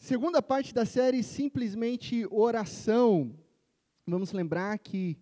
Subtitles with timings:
[0.00, 3.34] Segunda parte da série, simplesmente oração.
[4.06, 5.18] Vamos lembrar que,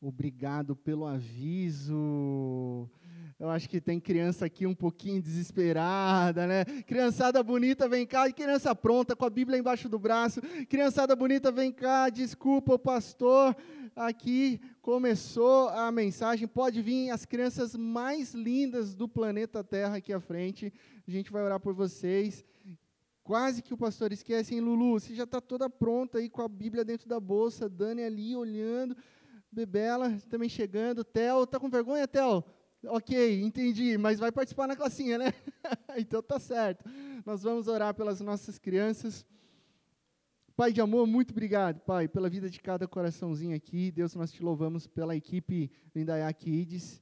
[0.00, 2.90] obrigado pelo aviso.
[3.38, 6.64] Eu acho que tem criança aqui um pouquinho desesperada, né?
[6.84, 8.30] Criançada bonita, vem cá.
[8.32, 10.40] Criança pronta, com a Bíblia embaixo do braço.
[10.68, 12.08] Criançada bonita, vem cá.
[12.08, 13.56] Desculpa, o pastor.
[13.94, 16.48] Aqui começou a mensagem.
[16.48, 20.72] Pode vir as crianças mais lindas do planeta Terra aqui à frente.
[21.06, 22.44] A gente vai orar por vocês.
[23.30, 24.98] Quase que o pastor esquece, hein, Lulu?
[24.98, 28.96] Você já está toda pronta aí com a Bíblia dentro da bolsa, Dani ali olhando,
[29.52, 32.42] Bebela também chegando, Theo, tá com vergonha, Theo?
[32.86, 35.32] Ok, entendi, mas vai participar na classinha, né?
[35.96, 36.84] então tá certo.
[37.24, 39.24] Nós vamos orar pelas nossas crianças.
[40.56, 43.92] Pai de amor, muito obrigado, Pai, pela vida de cada coraçãozinho aqui.
[43.92, 47.00] Deus, nós te louvamos pela equipe do Indaiak Ides.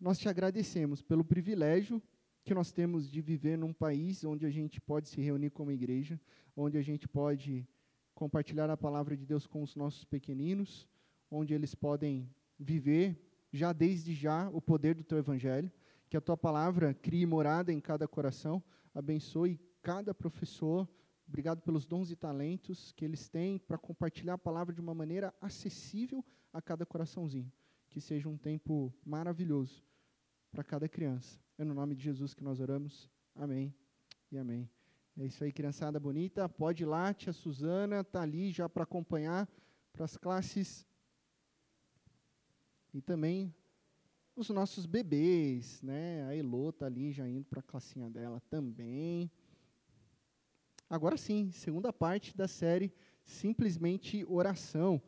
[0.00, 2.02] Nós te agradecemos pelo privilégio
[2.44, 6.20] que nós temos de viver num país onde a gente pode se reunir como igreja,
[6.56, 7.66] onde a gente pode
[8.14, 10.88] compartilhar a palavra de Deus com os nossos pequeninos,
[11.30, 13.18] onde eles podem viver
[13.52, 15.70] já desde já o poder do teu evangelho,
[16.08, 18.62] que a tua palavra crie morada em cada coração,
[18.94, 20.88] abençoe cada professor,
[21.26, 25.34] obrigado pelos dons e talentos que eles têm para compartilhar a palavra de uma maneira
[25.40, 27.50] acessível a cada coraçãozinho.
[27.88, 29.84] Que seja um tempo maravilhoso
[30.52, 31.40] para cada criança.
[31.56, 33.10] É no nome de Jesus que nós oramos.
[33.34, 33.74] Amém
[34.30, 34.70] e amém.
[35.18, 36.48] É isso aí, criançada bonita.
[36.48, 39.48] Pode ir lá, tia Suzana está ali já para acompanhar
[39.92, 40.86] para as classes.
[42.92, 43.54] E também
[44.36, 46.24] os nossos bebês, né?
[46.26, 49.30] A Elô está ali já indo para a classinha dela também.
[50.88, 52.92] Agora sim, segunda parte da série
[53.24, 55.02] Simplesmente Oração.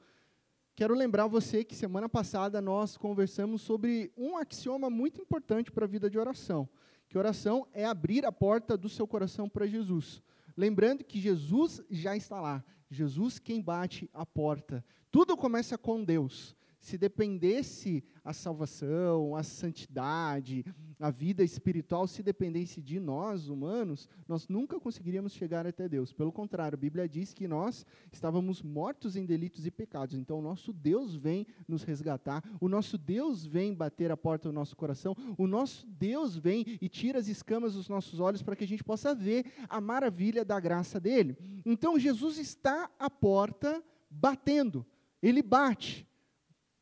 [0.77, 5.89] Quero lembrar você que semana passada nós conversamos sobre um axioma muito importante para a
[5.89, 6.69] vida de oração,
[7.09, 10.21] que oração é abrir a porta do seu coração para Jesus.
[10.57, 14.85] Lembrando que Jesus já está lá, Jesus quem bate a porta.
[15.13, 20.63] Tudo começa com Deus se dependesse a salvação, a santidade,
[21.01, 26.13] a vida espiritual, se dependesse de nós, humanos, nós nunca conseguiríamos chegar até Deus.
[26.13, 30.15] Pelo contrário, a Bíblia diz que nós estávamos mortos em delitos e pecados.
[30.15, 34.53] Então, o nosso Deus vem nos resgatar, o nosso Deus vem bater a porta do
[34.53, 38.65] nosso coração, o nosso Deus vem e tira as escamas dos nossos olhos para que
[38.65, 41.35] a gente possa ver a maravilha da graça dele.
[41.65, 44.85] Então, Jesus está à porta batendo.
[45.23, 46.07] Ele bate.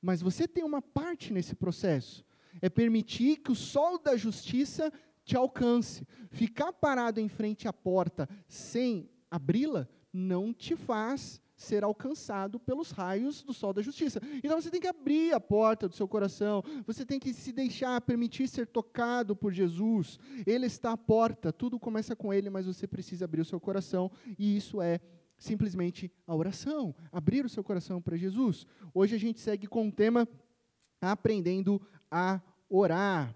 [0.02, 2.24] Mas você tem uma parte nesse processo.
[2.60, 4.92] É permitir que o sol da justiça
[5.24, 6.06] te alcance.
[6.30, 13.42] Ficar parado em frente à porta sem abri-la não te faz ser alcançado pelos raios
[13.42, 14.20] do sol da justiça.
[14.42, 18.00] Então você tem que abrir a porta do seu coração, você tem que se deixar
[18.00, 20.18] permitir ser tocado por Jesus.
[20.44, 24.10] Ele está à porta, tudo começa com ele, mas você precisa abrir o seu coração,
[24.36, 25.00] e isso é
[25.42, 28.66] simplesmente a oração, abrir o seu coração para Jesus.
[28.94, 30.28] Hoje a gente segue com o tema
[31.00, 33.34] aprendendo a orar.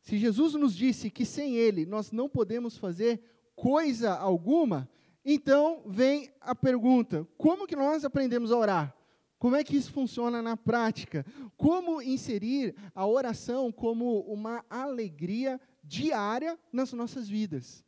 [0.00, 3.20] Se Jesus nos disse que sem Ele nós não podemos fazer
[3.56, 4.88] coisa alguma,
[5.24, 8.94] então vem a pergunta: como que nós aprendemos a orar?
[9.38, 11.24] Como é que isso funciona na prática?
[11.56, 17.84] Como inserir a oração como uma alegria diária nas nossas vidas?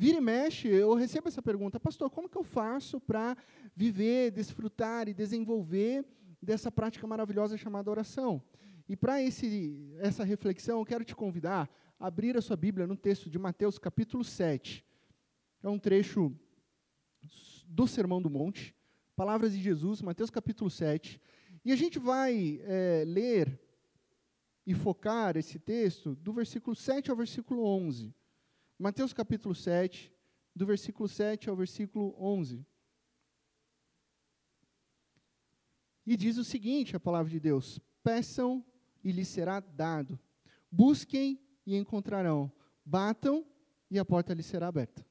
[0.00, 3.36] Vira e mexe, eu recebo essa pergunta, pastor, como que eu faço para
[3.74, 6.06] viver, desfrutar e desenvolver
[6.40, 8.40] dessa prática maravilhosa chamada oração?
[8.88, 13.28] E para essa reflexão, eu quero te convidar a abrir a sua Bíblia no texto
[13.28, 14.86] de Mateus capítulo 7.
[15.64, 16.32] É um trecho
[17.66, 18.76] do Sermão do Monte,
[19.16, 21.20] palavras de Jesus, Mateus capítulo 7.
[21.64, 23.60] E a gente vai é, ler
[24.64, 28.14] e focar esse texto do versículo 7 ao versículo 11.
[28.78, 30.14] Mateus capítulo 7,
[30.54, 32.64] do versículo 7 ao versículo 11.
[36.06, 38.64] E diz o seguinte: a palavra de Deus: Peçam
[39.02, 40.16] e lhes será dado,
[40.70, 42.52] busquem e encontrarão,
[42.84, 43.44] batam
[43.90, 45.04] e a porta lhes será aberta.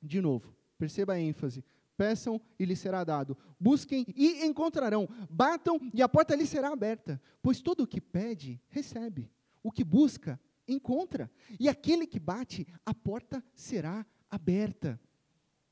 [0.00, 1.64] De novo, perceba a ênfase.
[1.96, 3.36] Peçam e lhes será dado.
[3.58, 5.08] Busquem e encontrarão.
[5.28, 7.20] Batam e a porta lhes será aberta.
[7.42, 9.30] Pois todo o que pede, recebe.
[9.62, 11.30] O que busca, encontra.
[11.58, 15.00] E aquele que bate, a porta será aberta.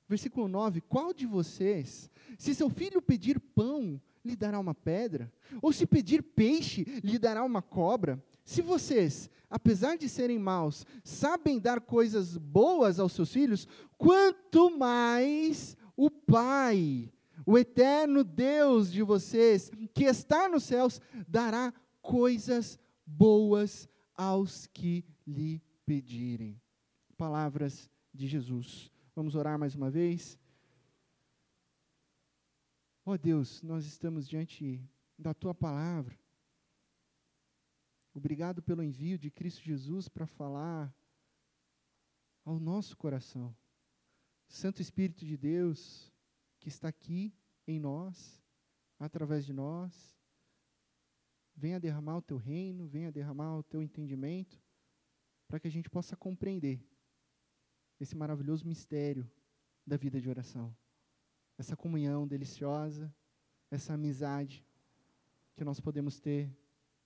[0.08, 5.32] Versículo 9: Qual de vocês, se seu filho pedir pão, lhe dará uma pedra?
[5.62, 8.22] Ou se pedir peixe, lhe dará uma cobra?
[8.44, 15.76] Se vocês, apesar de serem maus, sabem dar coisas boas aos seus filhos, quanto mais
[15.96, 17.12] o Pai,
[17.46, 21.72] o eterno Deus de vocês, que está nos céus, dará
[22.02, 23.88] coisas boas
[24.20, 26.60] aos que lhe pedirem.
[27.16, 28.92] Palavras de Jesus.
[29.14, 30.38] Vamos orar mais uma vez?
[33.02, 34.86] Ó oh Deus, nós estamos diante
[35.18, 36.20] da tua palavra.
[38.12, 40.94] Obrigado pelo envio de Cristo Jesus para falar
[42.44, 43.56] ao nosso coração.
[44.46, 46.12] Santo Espírito de Deus,
[46.58, 47.32] que está aqui
[47.66, 48.38] em nós,
[48.98, 50.19] através de nós,
[51.60, 54.58] venha derramar o teu reino, venha derramar o teu entendimento,
[55.46, 56.80] para que a gente possa compreender
[58.00, 59.30] esse maravilhoso mistério
[59.86, 60.74] da vida de oração.
[61.58, 63.14] Essa comunhão deliciosa,
[63.70, 64.64] essa amizade
[65.54, 66.50] que nós podemos ter,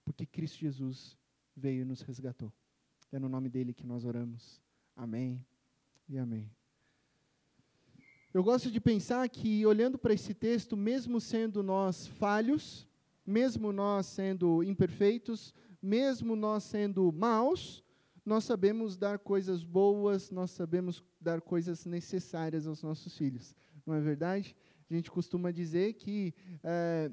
[0.04, 1.18] porque Cristo Jesus
[1.56, 2.52] veio e nos resgatou.
[3.10, 4.62] É no nome dele que nós oramos.
[4.94, 5.44] Amém
[6.08, 6.48] e amém.
[8.32, 12.86] Eu gosto de pensar que, olhando para esse texto, mesmo sendo nós falhos,
[13.26, 17.82] mesmo nós sendo imperfeitos, mesmo nós sendo maus,
[18.24, 23.54] nós sabemos dar coisas boas, nós sabemos dar coisas necessárias aos nossos filhos.
[23.84, 24.56] Não é verdade?
[24.90, 27.10] A gente costuma dizer que é,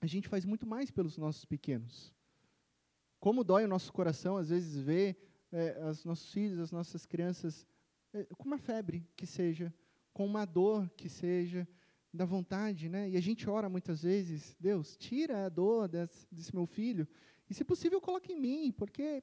[0.00, 2.14] a gente faz muito mais pelos nossos pequenos.
[3.18, 5.16] Como dói o nosso coração, às vezes, ver
[5.50, 7.66] é, os nossos filhos, as nossas crianças,
[8.12, 9.72] é, com uma febre que seja,
[10.12, 11.66] com uma dor que seja,
[12.12, 13.10] da vontade, né?
[13.10, 17.06] E a gente ora muitas vezes, Deus, tira a dor desse, desse meu filho,
[17.48, 19.22] e se possível coloque em mim, porque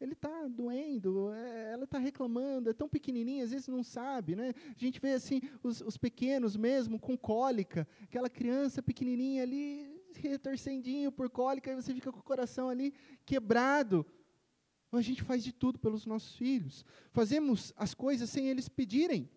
[0.00, 4.52] ele está doendo, é, ela está reclamando, é tão pequenininha, às vezes não sabe, né?
[4.74, 11.12] A gente vê assim os, os pequenos mesmo com cólica, aquela criança pequenininha ali retorcendinho
[11.12, 12.92] por cólica, e você fica com o coração ali
[13.24, 14.04] quebrado.
[14.90, 19.30] A gente faz de tudo pelos nossos filhos, fazemos as coisas sem eles pedirem.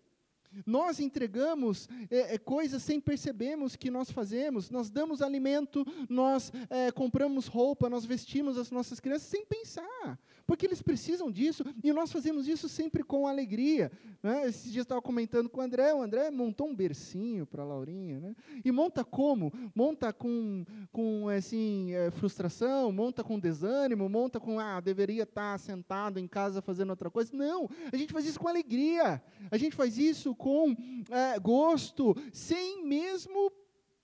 [0.64, 4.70] Nós entregamos é, é, coisas sem percebermos que nós fazemos.
[4.70, 10.66] Nós damos alimento, nós é, compramos roupa, nós vestimos as nossas crianças sem pensar, porque
[10.66, 13.90] eles precisam disso e nós fazemos isso sempre com alegria.
[14.22, 14.48] Né?
[14.48, 18.20] Esses dias estava comentando com o André, o André montou um bercinho para a Laurinha,
[18.20, 18.36] né?
[18.64, 19.52] e monta como?
[19.74, 26.18] Monta com, com assim, é, frustração, monta com desânimo, monta com, ah, deveria estar sentado
[26.18, 27.30] em casa fazendo outra coisa.
[27.34, 30.45] Não, a gente faz isso com alegria, a gente faz isso com
[31.10, 33.52] é, gosto, sem mesmo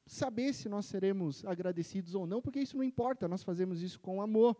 [0.06, 4.20] saber se nós seremos agradecidos ou não, porque isso não importa, nós fazemos isso com
[4.20, 4.56] amor.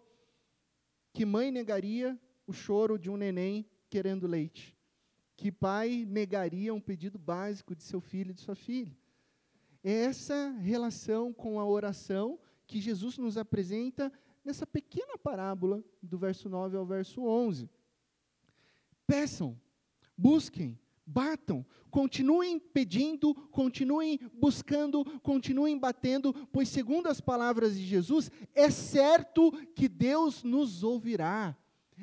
[1.12, 4.76] Que mãe negaria o choro de um neném querendo leite?
[5.36, 8.96] Que pai negaria um pedido básico de seu filho e de sua filha?
[9.82, 14.12] É essa relação com a oração que Jesus nos apresenta
[14.44, 17.68] nessa pequena parábola do verso 9 ao verso 11.
[19.06, 19.60] Peçam,
[20.16, 20.78] busquem,
[21.12, 29.52] Batam, continuem pedindo, continuem buscando, continuem batendo, pois, segundo as palavras de Jesus, é certo
[29.74, 31.54] que Deus nos ouvirá.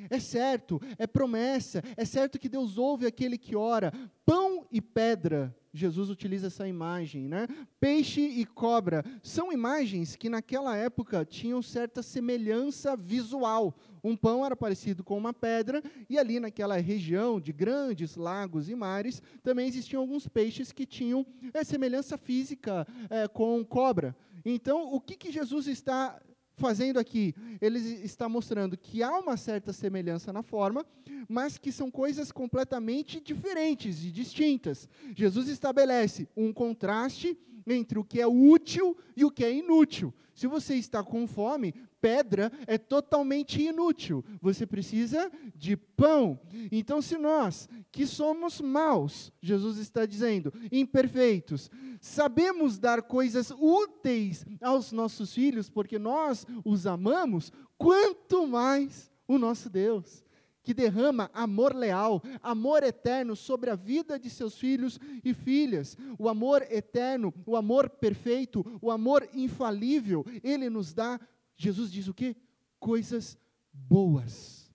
[0.10, 3.94] É certo, é promessa, é certo que Deus ouve aquele que ora.
[4.26, 7.48] Pão e pedra Jesus utiliza essa imagem, né?
[7.80, 13.76] Peixe e cobra são imagens que naquela época tinham certa semelhança visual.
[14.04, 18.76] Um pão era parecido com uma pedra e ali naquela região de grandes lagos e
[18.76, 24.16] mares também existiam alguns peixes que tinham é, semelhança física é, com cobra.
[24.44, 26.20] Então, o que, que Jesus está
[26.60, 27.34] fazendo aqui?
[27.60, 30.86] Ele está mostrando que há uma certa semelhança na forma,
[31.28, 34.88] mas que são coisas completamente diferentes e distintas.
[35.16, 37.38] Jesus estabelece um contraste
[37.72, 40.14] entre o que é útil e o que é inútil.
[40.34, 44.24] Se você está com fome, pedra é totalmente inútil.
[44.42, 46.40] Você precisa de pão.
[46.72, 54.94] Então, se nós, que somos maus, Jesus está dizendo, imperfeitos, sabemos dar coisas úteis aos
[54.94, 60.24] nossos filhos, porque nós os amamos, quanto mais o nosso Deus
[60.62, 65.98] que derrama amor leal, amor eterno sobre a vida de seus filhos e filhas.
[66.18, 71.20] O amor eterno, o amor perfeito, o amor infalível, ele nos dá,
[71.56, 72.36] Jesus diz o quê?
[72.80, 73.38] Coisas
[73.72, 74.72] boas.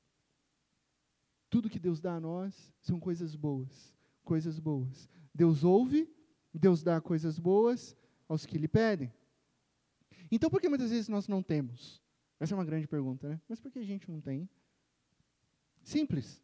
[1.51, 5.09] Tudo que Deus dá a nós são coisas boas, coisas boas.
[5.33, 6.09] Deus ouve,
[6.53, 7.97] Deus dá coisas boas
[8.29, 9.13] aos que lhe pedem.
[10.31, 12.03] Então, por que muitas vezes nós não temos?
[12.41, 13.41] Essa é uma grande pergunta, né?
[13.49, 14.49] Mas por que a gente não tem?
[15.85, 16.43] Simples.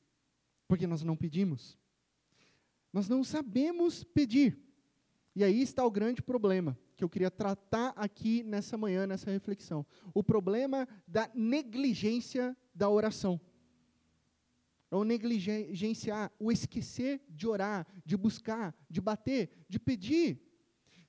[0.68, 1.76] Porque nós não pedimos.
[2.92, 4.58] Nós não sabemos pedir.
[5.34, 9.86] E aí está o grande problema que eu queria tratar aqui nessa manhã, nessa reflexão.
[10.12, 13.40] O problema da negligência da oração.
[14.90, 20.42] É o negligenciar, o esquecer de orar, de buscar, de bater, de pedir.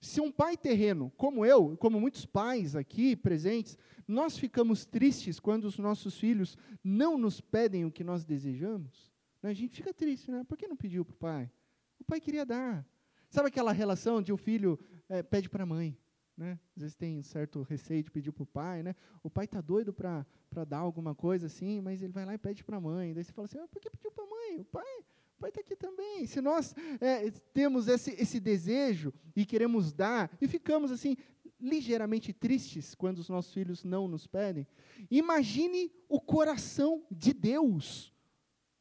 [0.02, 3.78] Se um pai terreno, como eu, como muitos pais aqui presentes,
[4.08, 9.12] nós ficamos tristes quando os nossos filhos não nos pedem o que nós desejamos?
[9.44, 9.52] Né?
[9.52, 10.44] A gente fica triste, né?
[10.44, 11.52] Por que não pediu para o pai?
[12.00, 12.84] O pai queria dar.
[13.30, 15.96] Sabe aquela relação de o filho é, pede para a mãe?
[16.36, 16.60] Né?
[16.76, 18.96] Às vezes tem um certo receio de pedir para o pai, né?
[19.22, 20.26] O pai está doido para
[20.68, 23.14] dar alguma coisa assim, mas ele vai lá e pede para a mãe.
[23.14, 24.60] Daí você fala assim, ah, por que pediu para a mãe?
[24.62, 25.06] O pai
[25.42, 26.28] o pai está aqui também.
[26.28, 31.18] Se nós é, temos esse, esse desejo e queremos dar, e ficamos assim,
[31.60, 34.68] ligeiramente tristes quando os nossos filhos não nos pedem,
[35.10, 38.14] imagine o coração de Deus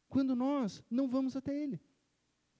[0.06, 1.80] quando nós não vamos até Ele,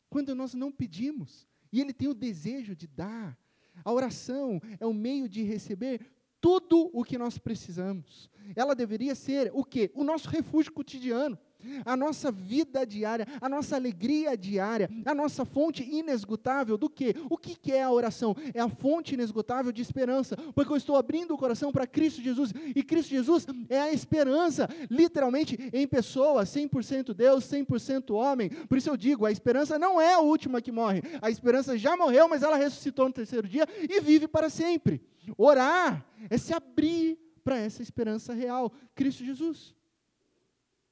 [0.09, 3.39] quando nós não pedimos, e Ele tem o desejo de dar.
[3.85, 6.01] A oração é o meio de receber
[6.41, 8.31] tudo o que nós precisamos.
[8.57, 9.91] Ela deveria ser o quê?
[9.95, 11.39] O nosso refúgio cotidiano
[11.85, 17.15] a nossa vida diária, a nossa alegria diária, a nossa fonte inesgotável do quê?
[17.29, 18.37] O que, que é a oração?
[18.55, 22.53] É a fonte inesgotável de esperança, porque eu estou abrindo o coração para Cristo Jesus,
[22.75, 28.49] e Cristo Jesus é a esperança, literalmente em pessoa, 100% Deus, 100% homem.
[28.49, 31.97] Por isso eu digo, a esperança não é a última que morre, a esperança já
[31.97, 35.03] morreu, mas ela ressuscitou no terceiro dia e vive para sempre.
[35.37, 39.75] Orar é se abrir para essa esperança real, Cristo Jesus.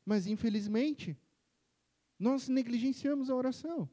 [0.08, 1.14] Mas, infelizmente,
[2.18, 3.86] nós negligenciamos a oração.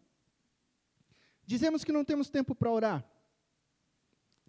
[1.45, 3.05] Dizemos que não temos tempo para orar.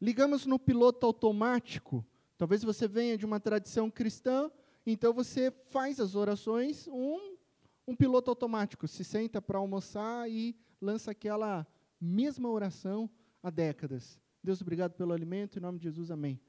[0.00, 2.06] Ligamos no piloto automático.
[2.38, 4.49] Talvez você venha de uma tradição cristã,
[4.87, 7.37] então você faz as orações um,
[7.85, 8.87] um piloto automático.
[8.87, 11.66] Se senta para almoçar e lança aquela
[12.00, 13.11] mesma oração
[13.42, 14.20] há décadas.
[14.40, 16.40] Deus, obrigado pelo alimento, em nome de Jesus, amém.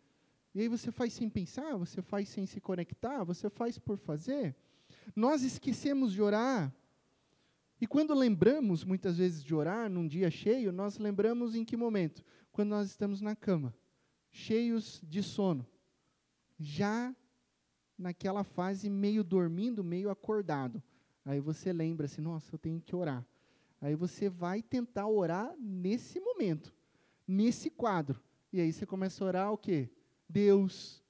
[0.53, 4.55] E aí você faz sem pensar, você faz sem se conectar, você faz por fazer.
[5.15, 6.73] Nós esquecemos de orar.
[7.79, 12.23] E quando lembramos, muitas vezes, de orar num dia cheio, nós lembramos em que momento?
[12.51, 13.73] Quando nós estamos na cama,
[14.31, 15.65] cheios de sono.
[16.59, 17.15] Já
[17.97, 20.81] naquela fase meio dormindo, meio acordado.
[21.25, 23.25] Aí você lembra assim, nossa, eu tenho que orar.
[23.81, 26.73] Aí você vai tentar orar nesse momento,
[27.27, 28.19] nesse quadro.
[28.51, 29.89] E aí você começa a orar o quê?
[30.27, 31.03] Deus,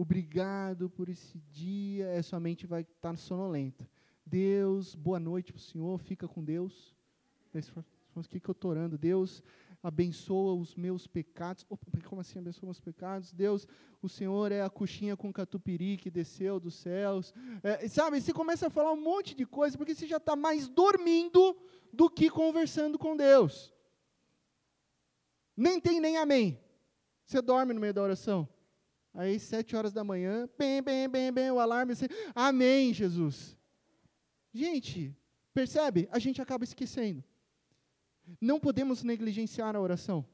[0.00, 2.06] Obrigado por esse dia.
[2.06, 3.86] É, sua mente vai estar sonolenta.
[4.24, 5.98] Deus, boa noite para o Senhor.
[5.98, 6.96] Fica com Deus.
[8.16, 8.96] O que, que eu estou orando?
[8.96, 9.42] Deus,
[9.82, 11.66] abençoa os meus pecados.
[11.68, 13.30] Opa, como assim abençoa os meus pecados?
[13.30, 13.68] Deus,
[14.00, 17.34] o Senhor é a coxinha com catupiry que desceu dos céus.
[17.62, 20.66] É, sabe, você começa a falar um monte de coisa, porque você já está mais
[20.66, 21.54] dormindo
[21.92, 23.70] do que conversando com Deus.
[25.54, 26.58] Nem tem nem amém.
[27.26, 28.48] Você dorme no meio da oração.
[29.12, 33.56] Aí, sete horas da manhã, bem, bem, bem, bem, o alarme, assim, amém, Jesus.
[34.52, 35.16] Gente,
[35.52, 36.08] percebe?
[36.12, 37.24] A gente acaba esquecendo.
[38.40, 40.24] Não podemos negligenciar a oração.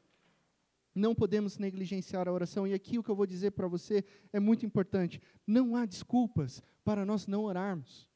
[0.95, 2.66] Não podemos negligenciar a oração.
[2.66, 5.21] E aqui o que eu vou dizer para você é muito importante.
[5.47, 8.09] Não há desculpas para nós não orarmos.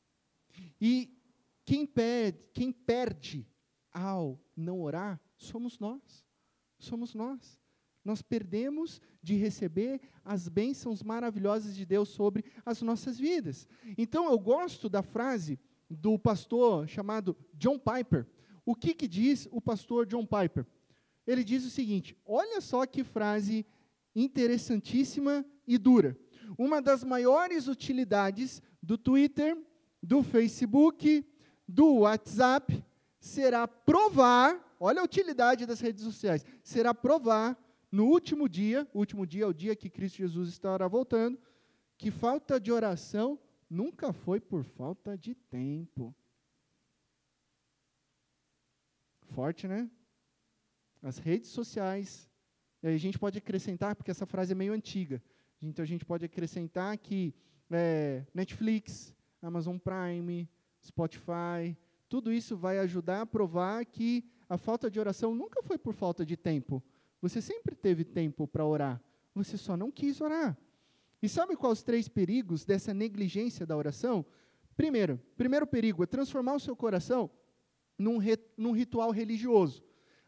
[0.81, 1.17] E
[1.65, 3.47] quem perde, quem perde
[3.93, 6.25] ao não orar somos nós.
[6.79, 7.60] Somos nós
[8.05, 13.67] nós perdemos de receber as bênçãos maravilhosas de Deus sobre as nossas vidas.
[13.99, 18.27] Então eu gosto da frase do pastor chamado John Piper.
[18.65, 20.67] O que, que diz o pastor John Piper?
[21.27, 23.67] Ele diz o seguinte: olha só que frase
[24.15, 26.19] interessantíssima e dura.
[26.59, 29.57] Uma das maiores utilidades do Twitter,
[30.03, 31.25] do Facebook,
[31.67, 32.85] do WhatsApp
[33.21, 37.57] será provar, olha a utilidade das redes sociais, será provar
[37.91, 41.39] no último dia, o último dia é o dia que Cristo Jesus estará voltando,
[41.99, 46.15] que falta de oração nunca foi por falta de tempo.
[49.23, 49.91] Forte, né?
[51.03, 52.31] As redes sociais.
[52.83, 55.23] E aí a gente pode acrescentar, porque essa frase é meio antiga.
[55.61, 57.35] Então a gente pode acrescentar que
[57.71, 60.49] é, Netflix, Amazon Prime,
[60.83, 61.77] Spotify,
[62.09, 66.27] tudo isso vai ajudar a provar que a falta de oração nunca foi por falta
[66.27, 66.83] de tempo,
[67.21, 69.03] você sempre teve tempo para orar,
[69.35, 70.57] você só não quis orar.
[71.23, 74.25] E sabe quais os três perigos dessa negligência da oração?
[74.77, 77.31] Primeiro, primeiro perigo é transformar o seu coração
[77.99, 79.85] num, re, num ritual religioso.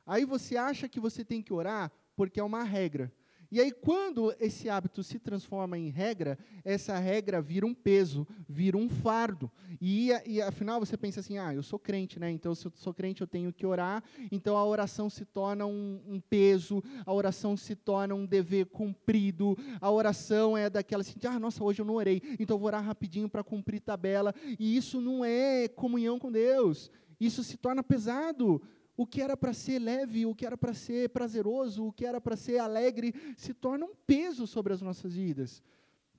[0.07, 3.11] Aí você acha que você tem que orar porque é uma regra.
[3.53, 8.79] E aí, quando esse hábito se transforma em regra, essa regra vira um peso, vira
[8.79, 9.53] um fardo.
[9.79, 12.31] E, e afinal você pensa assim: ah, eu sou crente, né?
[12.31, 14.03] Então, se eu sou crente, eu tenho que orar.
[14.31, 19.55] Então, a oração se torna um, um peso, a oração se torna um dever cumprido.
[19.83, 22.83] A oração é daquela assim: ah, nossa, hoje eu não orei, então eu vou orar
[22.83, 24.35] rapidinho para cumprir tabela.
[24.59, 26.91] E isso não é comunhão com Deus.
[27.21, 28.63] Isso se torna pesado
[28.97, 32.21] o que era para ser leve, o que era para ser prazeroso, o que era
[32.21, 35.63] para ser alegre, se torna um peso sobre as nossas vidas.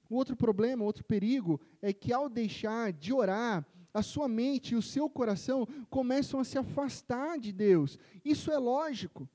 [0.09, 4.75] O outro problema, outro perigo, é que ao deixar de orar, a sua mente e
[4.75, 7.99] o seu coração começam a se afastar de Deus.
[8.25, 9.29] Isso é lógico.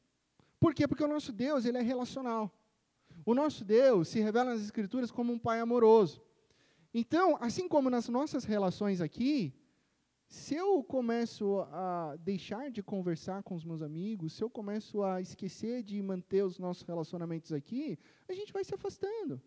[0.59, 0.88] Por quê?
[0.88, 2.52] Porque o nosso Deus, ele é relacional.
[3.25, 6.21] O nosso Deus se revela nas Escrituras como um Pai amoroso.
[6.92, 9.54] Então, assim como nas nossas relações aqui,
[10.28, 15.23] se eu começo a deixar de conversar com os meus amigos, se eu começo a
[15.23, 19.40] esquecer de manter os nossos relacionamentos aqui, a gente vai se afastando.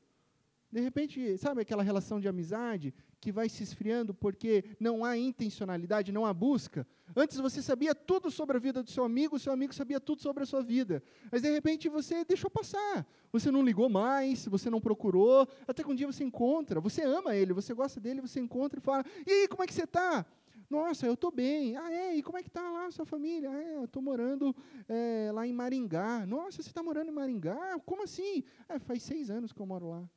[0.71, 6.11] De repente, sabe aquela relação de amizade que vai se esfriando porque não há intencionalidade,
[6.11, 6.87] não há busca?
[7.15, 10.41] Antes você sabia tudo sobre a vida do seu amigo, seu amigo sabia tudo sobre
[10.41, 11.03] a sua vida.
[11.29, 13.05] Mas de repente você deixou passar.
[13.31, 17.35] Você não ligou mais, você não procurou, até que um dia você encontra, você ama
[17.35, 20.25] ele, você gosta dele, você encontra e fala: "E aí, como é que você está?"
[20.71, 21.75] Nossa, eu estou bem.
[21.75, 22.15] Ah, é?
[22.15, 23.51] E como é que está lá a sua família?
[23.51, 24.55] Ah, é, eu estou morando
[24.87, 26.25] é, lá em Maringá.
[26.25, 27.77] Nossa, você está morando em Maringá?
[27.85, 28.41] Como assim?
[28.69, 30.09] Ah, faz seis anos que eu moro lá.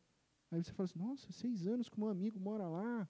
[0.52, 3.08] Aí você fala assim, nossa, seis anos que meu amigo mora lá.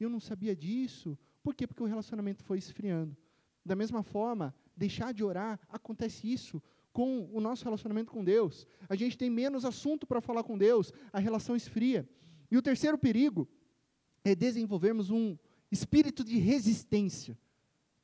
[0.00, 1.16] Eu não sabia disso.
[1.44, 1.64] Por quê?
[1.64, 3.16] Porque o relacionamento foi esfriando.
[3.64, 6.60] Da mesma forma, deixar de orar, acontece isso
[6.92, 8.66] com o nosso relacionamento com Deus.
[8.88, 12.08] A gente tem menos assunto para falar com Deus, a relação esfria.
[12.50, 13.48] E o terceiro perigo
[14.24, 15.38] é desenvolvermos um
[15.74, 17.36] espírito de resistência.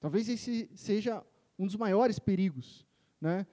[0.00, 1.24] Talvez esse seja
[1.58, 2.86] um dos maiores perigos,
[3.20, 3.46] né?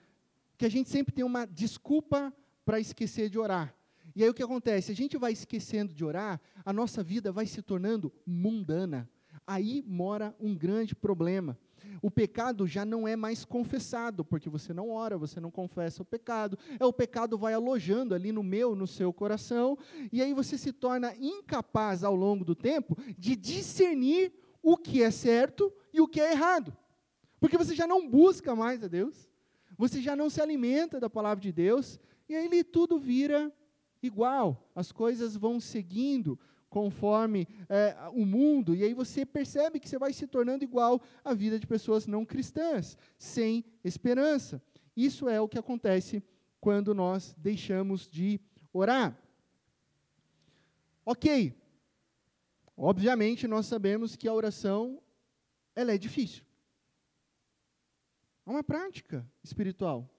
[0.58, 2.34] Que a gente sempre tem uma desculpa
[2.66, 3.74] para esquecer de orar.
[4.16, 4.92] E aí o que acontece?
[4.92, 9.08] A gente vai esquecendo de orar, a nossa vida vai se tornando mundana.
[9.46, 11.58] Aí mora um grande problema.
[12.02, 16.06] O pecado já não é mais confessado, porque você não ora, você não confessa o
[16.06, 16.58] pecado.
[16.80, 19.78] É o pecado vai alojando ali no meu, no seu coração,
[20.12, 25.12] e aí você se torna incapaz ao longo do tempo de discernir o que é
[25.12, 26.76] certo e o que é errado.
[27.40, 29.30] Porque você já não busca mais a Deus,
[29.78, 33.52] você já não se alimenta da palavra de Deus, e aí tudo vira
[34.02, 36.40] igual, as coisas vão seguindo
[36.70, 41.34] conforme é, o mundo, e aí você percebe que você vai se tornando igual à
[41.34, 44.62] vida de pessoas não cristãs, sem esperança.
[44.96, 46.24] Isso é o que acontece
[46.60, 48.40] quando nós deixamos de
[48.74, 49.18] orar.
[51.06, 51.54] Ok,
[52.76, 55.02] obviamente nós sabemos que a oração
[55.76, 56.44] ela é difícil.
[58.46, 60.10] É uma prática espiritual.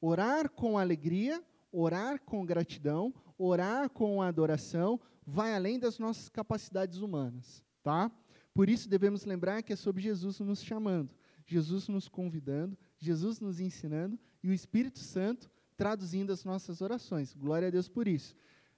[0.00, 7.62] Orar com alegria orar com gratidão, orar com adoração, vai além das nossas capacidades humanas,
[7.82, 8.10] tá?
[8.54, 11.14] Por isso devemos lembrar que é sobre Jesus nos chamando,
[11.44, 17.34] Jesus nos convidando, Jesus nos ensinando e o Espírito Santo traduzindo as nossas orações.
[17.34, 18.34] Glória a Deus por isso.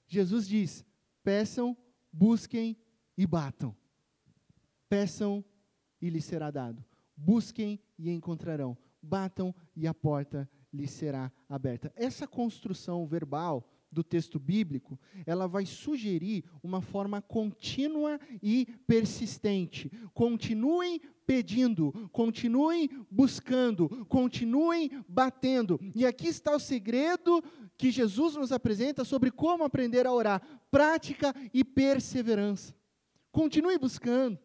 [0.09, 0.85] Jesus diz:
[1.23, 1.77] peçam,
[2.13, 2.77] busquem
[3.17, 3.75] e batam.
[4.89, 5.45] Peçam
[6.03, 6.85] e lhes será dado.
[7.17, 8.77] Busquem e encontrarão.
[9.01, 11.93] Batam e a porta lhe será aberta.
[11.95, 19.91] Essa construção verbal do texto bíblico, ela vai sugerir uma forma contínua e persistente.
[20.15, 25.79] Continuem pedindo, continuem buscando, continuem batendo.
[25.95, 27.43] E aqui está o segredo
[27.77, 32.75] que Jesus nos apresenta sobre como aprender a orar: prática e perseverança.
[33.33, 34.39] Continue buscando,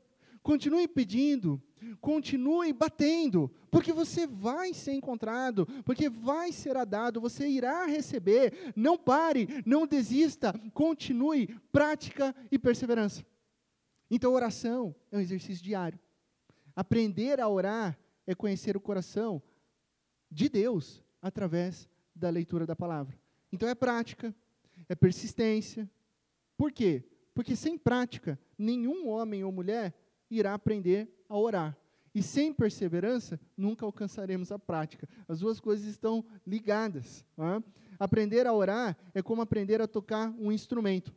[0.46, 1.60] continue pedindo,
[2.02, 8.74] Continue batendo, porque você vai ser encontrado, porque vai ser dado, você irá receber.
[8.76, 13.26] Não pare, não desista, continue, prática e perseverança.
[14.10, 16.00] Então, oração é um exercício diário.
[16.76, 19.42] Aprender a orar é conhecer o coração
[20.30, 23.18] de Deus através da leitura da palavra.
[23.52, 24.34] Então, é prática,
[24.90, 25.90] é persistência.
[26.58, 27.04] Por quê?
[27.34, 29.94] Porque sem prática, nenhum homem ou mulher
[30.30, 31.78] irá aprender a orar.
[32.14, 35.08] E sem perseverança, nunca alcançaremos a prática.
[35.28, 37.26] As duas coisas estão ligadas.
[37.38, 37.64] É?
[38.00, 41.14] Aprender a orar é como aprender a tocar um instrumento.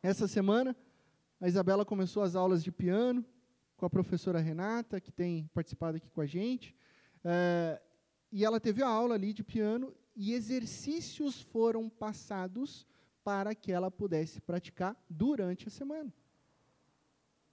[0.00, 0.76] Essa semana,
[1.40, 3.24] a Isabela começou as aulas de piano
[3.76, 6.72] com a professora Renata, que tem participado aqui com a gente.
[7.24, 7.82] É,
[8.30, 12.86] e ela teve a aula ali de piano e exercícios foram passados
[13.24, 16.12] para que ela pudesse praticar durante a semana.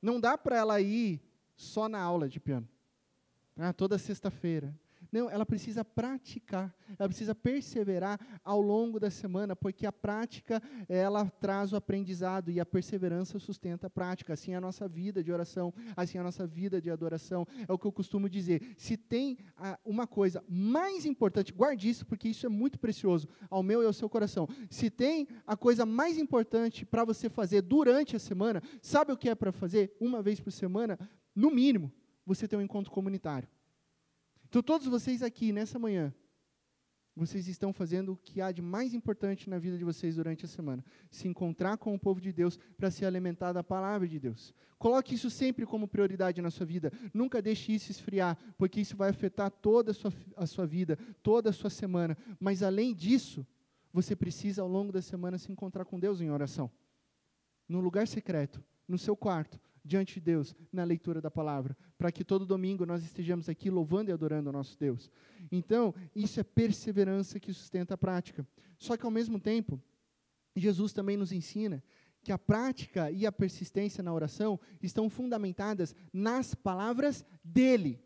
[0.01, 1.21] Não dá para ela ir
[1.55, 2.67] só na aula de piano.
[3.57, 4.73] Ah, toda sexta-feira.
[5.11, 11.25] Não, ela precisa praticar, ela precisa perseverar ao longo da semana, porque a prática, ela
[11.29, 14.33] traz o aprendizado e a perseverança sustenta a prática.
[14.33, 17.47] Assim é a nossa vida de oração, assim é a nossa vida de adoração.
[17.67, 18.75] É o que eu costumo dizer.
[18.77, 23.63] Se tem ah, uma coisa mais importante, guarde isso, porque isso é muito precioso ao
[23.63, 24.47] meu e ao seu coração.
[24.69, 29.29] Se tem a coisa mais importante para você fazer durante a semana, sabe o que
[29.29, 29.95] é para fazer?
[29.99, 30.99] Uma vez por semana,
[31.35, 31.91] no mínimo,
[32.25, 33.47] você tem um encontro comunitário.
[34.49, 36.13] Então, todos vocês aqui nessa manhã,
[37.15, 40.47] vocês estão fazendo o que há de mais importante na vida de vocês durante a
[40.47, 44.53] semana: se encontrar com o povo de Deus para se alimentar da palavra de Deus.
[44.77, 46.91] Coloque isso sempre como prioridade na sua vida.
[47.13, 51.49] Nunca deixe isso esfriar, porque isso vai afetar toda a sua, a sua vida, toda
[51.49, 52.17] a sua semana.
[52.39, 53.45] Mas além disso,
[53.91, 56.71] você precisa ao longo da semana se encontrar com Deus em oração.
[57.67, 62.23] No lugar secreto, no seu quarto, diante de Deus na leitura da palavra, para que
[62.23, 65.09] todo domingo nós estejamos aqui louvando e adorando o nosso Deus.
[65.51, 68.47] Então, isso é perseverança que sustenta a prática.
[68.77, 69.81] Só que ao mesmo tempo,
[70.55, 71.83] Jesus também nos ensina
[72.21, 78.01] que a prática e a persistência na oração estão fundamentadas nas palavras dele.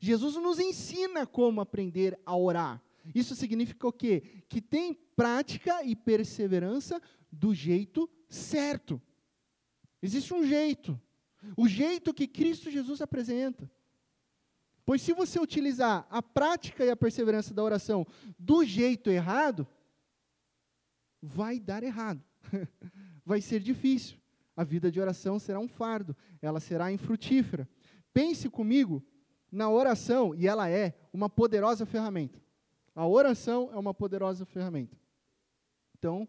[0.00, 2.82] Jesus nos ensina como aprender a orar.
[3.14, 4.22] Isso significa o quê?
[4.48, 7.00] Que tem prática e perseverança
[7.32, 9.00] do jeito certo.
[10.02, 11.00] Existe um jeito.
[11.56, 13.70] O jeito que Cristo Jesus apresenta.
[14.84, 18.06] Pois se você utilizar a prática e a perseverança da oração
[18.38, 19.66] do jeito errado,
[21.20, 22.22] vai dar errado.
[23.24, 24.18] vai ser difícil.
[24.56, 27.68] A vida de oração será um fardo, ela será infrutífera.
[28.12, 29.04] Pense comigo
[29.52, 32.40] na oração, e ela é uma poderosa ferramenta.
[32.94, 34.96] A oração é uma poderosa ferramenta.
[35.96, 36.26] Então,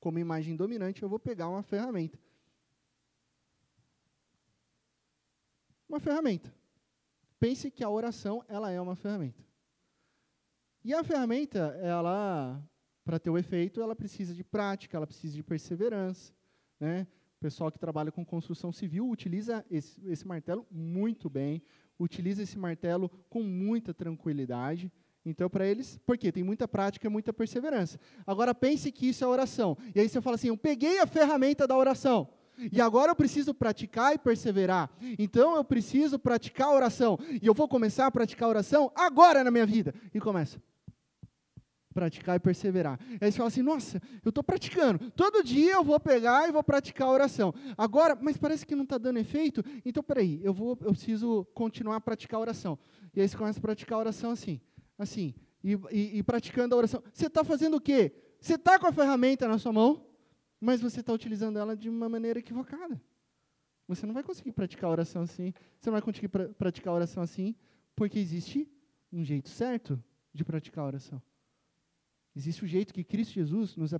[0.00, 2.18] como imagem dominante, eu vou pegar uma ferramenta.
[5.90, 6.54] Uma ferramenta.
[7.38, 9.44] Pense que a oração, ela é uma ferramenta.
[10.84, 12.62] E a ferramenta, ela,
[13.04, 16.32] para ter o efeito, ela precisa de prática, ela precisa de perseverança,
[16.78, 17.06] né?
[17.36, 21.62] O pessoal que trabalha com construção civil utiliza esse, esse martelo muito bem,
[21.98, 24.92] utiliza esse martelo com muita tranquilidade.
[25.24, 27.98] Então, para eles, porque tem muita prática e muita perseverança.
[28.26, 29.76] Agora, pense que isso é oração.
[29.94, 32.28] E aí você fala assim: eu peguei a ferramenta da oração.
[32.72, 34.90] E agora eu preciso praticar e perseverar.
[35.18, 37.18] Então eu preciso praticar a oração.
[37.40, 39.94] E eu vou começar a praticar a oração agora na minha vida.
[40.12, 40.60] E começa.
[41.92, 43.00] Praticar e perseverar.
[43.20, 45.10] Aí você fala assim: nossa, eu estou praticando.
[45.12, 47.52] Todo dia eu vou pegar e vou praticar a oração.
[47.76, 49.64] Agora, mas parece que não está dando efeito.
[49.84, 52.78] Então, peraí, eu, vou, eu preciso continuar a praticar a oração.
[53.14, 54.60] E aí você começa a praticar a oração assim.
[54.96, 55.34] Assim.
[55.64, 57.02] E, e, e praticando a oração.
[57.12, 58.12] Você está fazendo o quê?
[58.40, 60.06] Você está com a ferramenta na sua mão?
[60.60, 63.00] Mas você está utilizando ela de uma maneira equivocada.
[63.88, 65.52] Você não vai conseguir praticar oração assim.
[65.80, 67.56] Você não vai conseguir pra, praticar oração assim,
[67.96, 68.70] porque existe
[69.12, 71.20] um jeito certo de praticar oração.
[72.36, 73.90] Existe o jeito que Cristo Jesus nos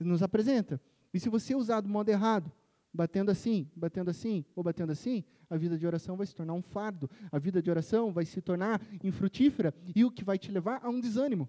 [0.00, 0.80] nos apresenta.
[1.14, 2.50] E se você usar do modo errado,
[2.92, 6.62] batendo assim, batendo assim ou batendo assim, a vida de oração vai se tornar um
[6.62, 7.08] fardo.
[7.30, 10.88] A vida de oração vai se tornar infrutífera e o que vai te levar a
[10.88, 11.48] um desânimo,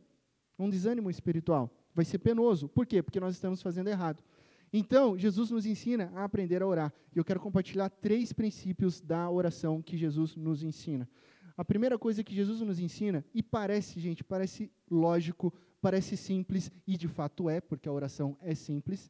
[0.60, 2.70] um desânimo espiritual vai ser penoso.
[2.70, 3.02] Por quê?
[3.02, 4.24] Porque nós estamos fazendo errado.
[4.72, 6.94] Então, Jesus nos ensina a aprender a orar.
[7.16, 11.10] E eu quero compartilhar três princípios da oração que Jesus nos ensina.
[11.58, 16.96] A primeira coisa que Jesus nos ensina, e parece, gente, parece lógico, parece simples, e
[16.96, 19.10] de fato é, porque a oração é simples,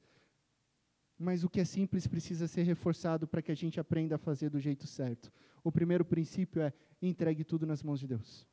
[1.19, 4.49] mas o que é simples precisa ser reforçado para que a gente aprenda a fazer
[4.49, 5.29] do jeito certo.
[5.61, 6.71] O primeiro princípio é:
[7.01, 8.47] entregue tudo nas mãos de Deus.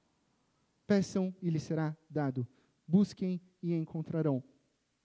[0.88, 2.44] Peçam e lhe será dado.
[2.86, 4.42] Busquem e encontrarão.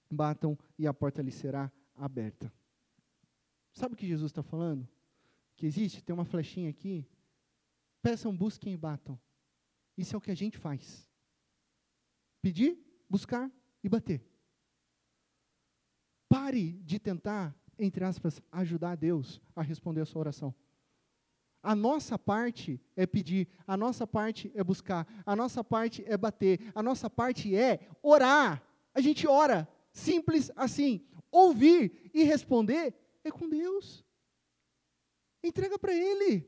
[0.10, 2.52] Batam e a porta lhe será aberta.
[3.72, 4.88] Sabe o que Jesus está falando?
[5.56, 7.08] Que existe, tem uma flechinha aqui.
[8.02, 9.20] Peçam, busquem e batam.
[9.98, 11.10] Isso é o que a gente faz.
[12.42, 12.78] Pedir,
[13.10, 13.52] buscar
[13.84, 14.26] e bater.
[16.28, 20.56] Pare de tentar, entre aspas, ajudar Deus a responder a sua oração.
[21.62, 26.72] A nossa parte é pedir, a nossa parte é buscar, a nossa parte é bater,
[26.74, 28.64] a nossa parte é orar.
[28.94, 31.06] A gente ora, simples assim.
[31.32, 32.94] Ouvir e responder
[33.24, 34.06] é com Deus.
[35.44, 36.48] Entrega para Ele.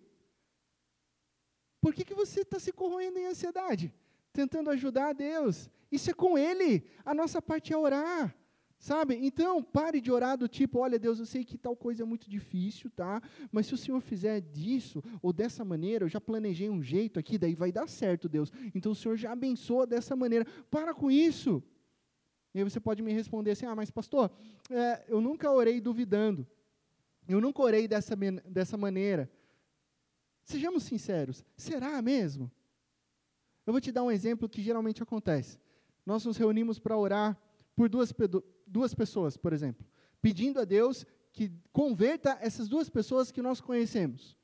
[1.79, 3.93] Por que, que você está se corroendo em ansiedade?
[4.31, 5.69] Tentando ajudar a Deus.
[5.91, 6.85] Isso é com Ele.
[7.03, 8.35] A nossa parte é orar.
[8.81, 9.15] Sabe?
[9.21, 12.27] Então, pare de orar do tipo, olha, Deus, eu sei que tal coisa é muito
[12.27, 13.21] difícil, tá?
[13.51, 17.37] Mas se o Senhor fizer disso ou dessa maneira, eu já planejei um jeito aqui,
[17.37, 18.51] daí vai dar certo, Deus.
[18.73, 20.47] Então o Senhor já abençoa dessa maneira.
[20.71, 21.63] Para com isso.
[22.55, 24.31] E aí você pode me responder assim, ah, mas pastor,
[24.67, 26.47] é, eu nunca orei duvidando.
[27.27, 28.15] Eu nunca orei dessa,
[28.47, 29.31] dessa maneira.
[30.43, 32.51] Sejamos sinceros, será mesmo?
[33.63, 35.59] Eu vou te dar um exemplo que geralmente acontece.
[36.03, 37.39] Nós nos reunimos para orar
[37.75, 38.13] por duas,
[38.71, 39.85] duas pessoas, por exemplo,
[40.21, 44.37] pedindo a Deus que converta essas duas pessoas que nós conhecemos.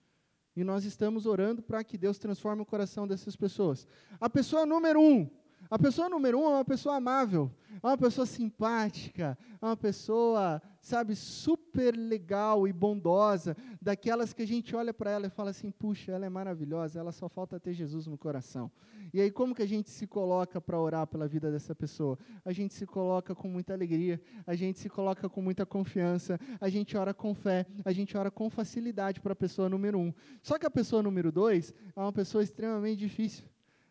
[0.56, 3.88] E nós estamos orando para que Deus transforme o coração dessas pessoas.
[4.20, 5.30] A pessoa número um,
[5.70, 7.52] A pessoa número um é uma pessoa amável,
[7.84, 14.48] é uma pessoa simpática, é uma pessoa, sabe, super legal e bondosa, daquelas que a
[14.48, 17.74] gente olha para ela e fala assim: puxa, ela é maravilhosa, ela só falta ter
[17.74, 18.72] Jesus no coração.
[19.14, 22.18] E aí, como que a gente se coloca para orar pela vida dessa pessoa?
[22.46, 26.70] A gente se coloca com muita alegria, a gente se coloca com muita confiança, a
[26.70, 30.14] gente ora com fé, a gente ora com facilidade para a pessoa número um.
[30.42, 33.46] Só que a pessoa número dois é uma pessoa extremamente difícil.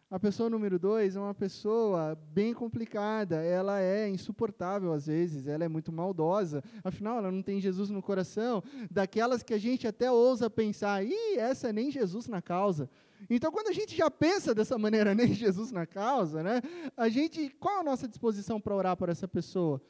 [0.09, 5.65] A pessoa número dois é uma pessoa bem complicada, ela é insuportável às vezes, ela
[5.65, 10.09] é muito maldosa, afinal ela não tem Jesus no coração, daquelas que a gente até
[10.09, 12.89] ousa pensar, ih, essa nem Jesus na causa.
[13.29, 16.63] Então, quando a gente já pensa dessa maneira, nem Jesus na causa, né,
[16.97, 19.83] a gente, qual a nossa disposição para orar por essa pessoa?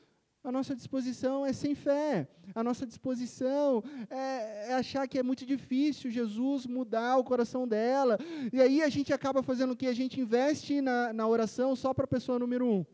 [0.47, 2.29] A nossa disposição é sem fé.
[2.55, 8.17] A nossa disposição é, é, achar que é muito difícil Jesus mudar o coração dela.
[8.53, 9.89] E aí a gente acaba fazendo o que?
[9.89, 12.87] A gente investe na, na oração só para a pessoa número um.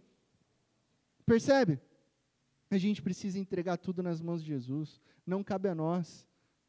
[1.26, 1.78] Percebe?
[2.70, 4.98] A gente precisa entregar tudo nas mãos de Jesus.
[5.26, 6.26] Não cabe a nós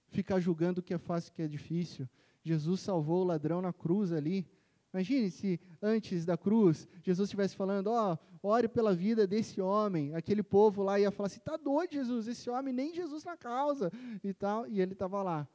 [0.10, 2.10] ficar julgando o que é fácil e o que é difícil.
[2.44, 4.46] Jesus salvou o ladrão na cruz ali.
[4.94, 10.14] Imagine se antes da cruz, Jesus estivesse falando, ó, oh, ore pela vida desse homem.
[10.14, 13.92] Aquele povo lá ia falar assim, tá doido Jesus, esse homem nem Jesus na causa
[14.24, 14.68] e tal.
[14.68, 15.48] E ele estava lá,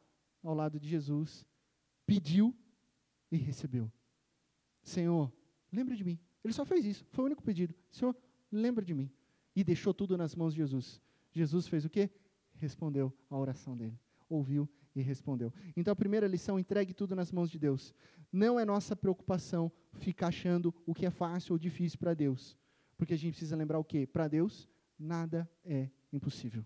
[0.42, 1.46] ao lado de Jesus,
[2.04, 2.52] pediu
[3.30, 3.90] e recebeu.
[4.82, 5.32] Senhor,
[5.72, 6.18] lembra de mim.
[6.42, 7.74] Ele só fez isso, foi o único pedido.
[7.92, 8.16] Senhor,
[8.50, 9.08] lembra de mim.
[9.54, 11.00] E deixou tudo nas mãos de Jesus.
[11.30, 12.10] Jesus fez o quê?
[12.54, 13.98] Respondeu à oração dele.
[14.28, 14.68] Ouviu
[15.00, 15.52] e respondeu.
[15.76, 17.94] Então a primeira lição, entregue tudo nas mãos de Deus.
[18.32, 22.56] Não é nossa preocupação ficar achando o que é fácil ou difícil para Deus.
[22.96, 24.06] Porque a gente precisa lembrar o quê?
[24.06, 26.64] Para Deus, nada é impossível.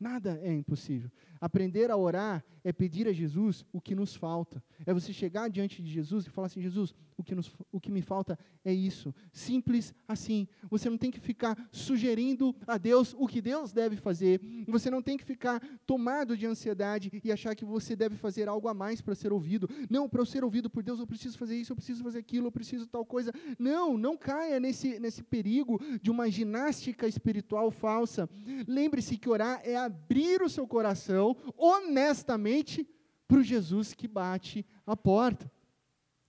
[0.00, 1.10] Nada é impossível.
[1.40, 4.62] Aprender a orar é pedir a Jesus o que nos falta.
[4.86, 7.90] É você chegar diante de Jesus e falar assim: Jesus, o que, nos, o que
[7.90, 9.14] me falta é isso.
[9.32, 10.46] Simples assim.
[10.70, 14.40] Você não tem que ficar sugerindo a Deus o que Deus deve fazer.
[14.68, 18.68] Você não tem que ficar tomado de ansiedade e achar que você deve fazer algo
[18.68, 19.68] a mais para ser ouvido.
[19.90, 22.46] Não, para eu ser ouvido por Deus, eu preciso fazer isso, eu preciso fazer aquilo,
[22.46, 23.32] eu preciso tal coisa.
[23.58, 28.28] Não, não caia nesse, nesse perigo de uma ginástica espiritual falsa.
[28.66, 32.88] Lembre-se que orar é abrir o seu coração honestamente
[33.26, 35.50] para o Jesus que bate a porta.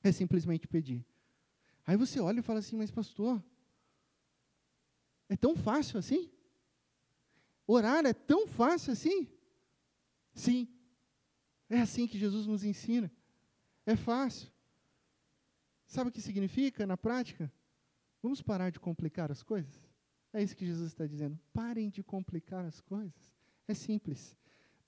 [0.03, 1.05] É simplesmente pedir.
[1.85, 3.43] Aí você olha e fala assim, mas pastor,
[5.27, 6.31] é tão fácil assim?
[7.67, 9.27] Orar é tão fácil assim?
[10.33, 10.67] Sim,
[11.69, 13.11] é assim que Jesus nos ensina.
[13.85, 14.51] É fácil.
[15.85, 17.51] Sabe o que significa na prática?
[18.21, 19.89] Vamos parar de complicar as coisas?
[20.31, 21.39] É isso que Jesus está dizendo.
[21.53, 23.38] Parem de complicar as coisas.
[23.69, 24.35] É simples.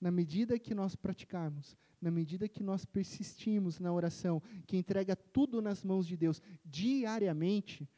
[0.00, 5.62] Na medida que nós praticarmos, na medida que nós persistimos na oração, que entrega tudo
[5.62, 7.88] nas mãos de Deus diariamente,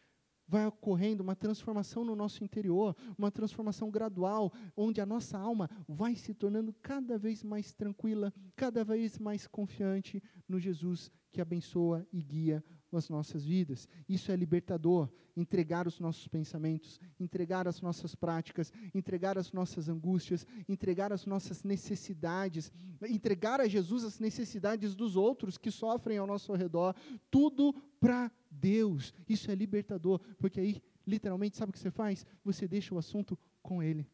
[0.47, 6.15] vai ocorrendo uma transformação no nosso interior, uma transformação gradual, onde a nossa alma vai
[6.15, 12.23] se tornando cada vez mais tranquila, cada vez mais confiante no Jesus que abençoa e
[12.23, 12.63] guia
[12.97, 13.89] as nossas vidas.
[14.09, 15.09] Isso é libertador.
[15.37, 21.65] Entregar os nossos pensamentos, entregar as nossas práticas, entregar as nossas angústias, entregar as nossas
[21.65, 22.73] necessidades,
[23.09, 26.95] entregar a Jesus as necessidades dos outros que sofrem ao nosso redor.
[27.31, 29.13] Tudo para Deus.
[29.29, 32.25] Isso é libertador, porque aí, literalmente, sabe o que você faz?
[32.45, 34.09] Você deixa o assunto com Ele.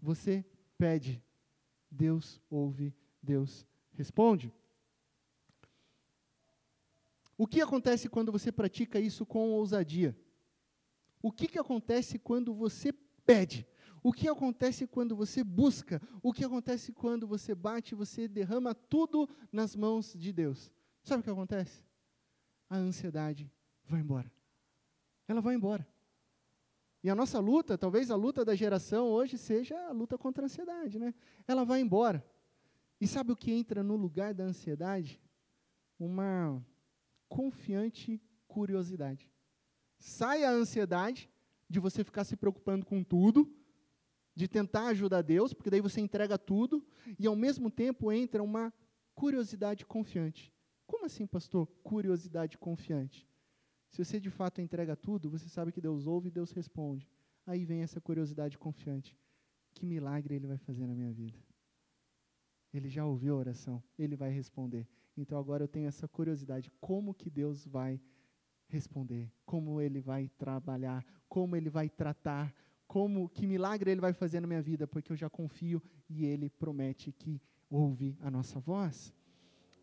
[0.00, 0.44] Você
[0.78, 1.22] pede,
[1.90, 4.52] Deus ouve, Deus responde.
[7.42, 10.16] O que acontece quando você pratica isso com ousadia?
[11.20, 12.92] O que, que acontece quando você
[13.26, 13.66] pede?
[14.00, 16.00] O que acontece quando você busca?
[16.22, 20.72] O que acontece quando você bate, você derrama tudo nas mãos de Deus?
[21.02, 21.82] Sabe o que acontece?
[22.70, 23.50] A ansiedade
[23.88, 24.30] vai embora.
[25.26, 25.84] Ela vai embora.
[27.02, 30.46] E a nossa luta, talvez a luta da geração hoje seja a luta contra a
[30.46, 31.12] ansiedade, né?
[31.48, 32.24] Ela vai embora.
[33.00, 35.20] E sabe o que entra no lugar da ansiedade?
[35.98, 36.64] Uma
[37.32, 39.26] confiante curiosidade.
[39.98, 41.30] Sai a ansiedade
[41.66, 43.50] de você ficar se preocupando com tudo,
[44.34, 46.86] de tentar ajudar Deus, porque daí você entrega tudo,
[47.18, 48.70] e ao mesmo tempo entra uma
[49.14, 50.52] curiosidade confiante.
[50.86, 51.66] Como assim, pastor?
[51.82, 53.26] Curiosidade confiante.
[53.88, 57.08] Se você de fato entrega tudo, você sabe que Deus ouve e Deus responde.
[57.46, 59.16] Aí vem essa curiosidade confiante.
[59.72, 61.38] Que milagre ele vai fazer na minha vida?
[62.74, 64.86] Ele já ouviu a oração, ele vai responder.
[65.16, 68.00] Então agora eu tenho essa curiosidade, como que Deus vai
[68.66, 72.54] responder, como ele vai trabalhar, como ele vai tratar,
[72.86, 76.48] como que milagre ele vai fazer na minha vida, porque eu já confio e ele
[76.48, 79.14] promete que ouve a nossa voz.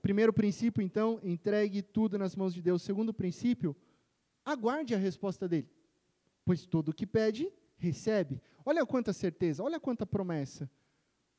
[0.01, 2.81] Primeiro princípio, então, entregue tudo nas mãos de Deus.
[2.81, 3.75] Segundo princípio,
[4.45, 5.69] aguarde a resposta dele.
[6.45, 8.41] Pois todo o que pede, recebe.
[8.65, 10.69] Olha quanta certeza, olha quanta promessa.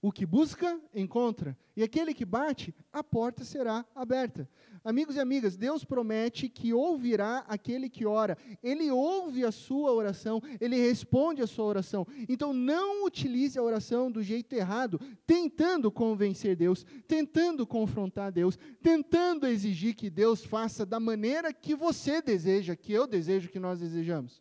[0.03, 1.57] O que busca, encontra.
[1.77, 4.49] E aquele que bate, a porta será aberta.
[4.83, 8.39] Amigos e amigas, Deus promete que ouvirá aquele que ora.
[8.63, 12.07] Ele ouve a sua oração, ele responde a sua oração.
[12.31, 19.47] Então não utilize a oração do jeito errado, tentando convencer Deus, tentando confrontar Deus, tentando
[19.47, 24.41] exigir que Deus faça da maneira que você deseja, que eu desejo, que nós desejamos.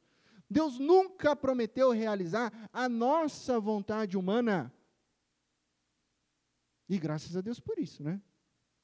[0.50, 4.74] Deus nunca prometeu realizar a nossa vontade humana.
[6.89, 8.19] E graças a Deus por isso, né?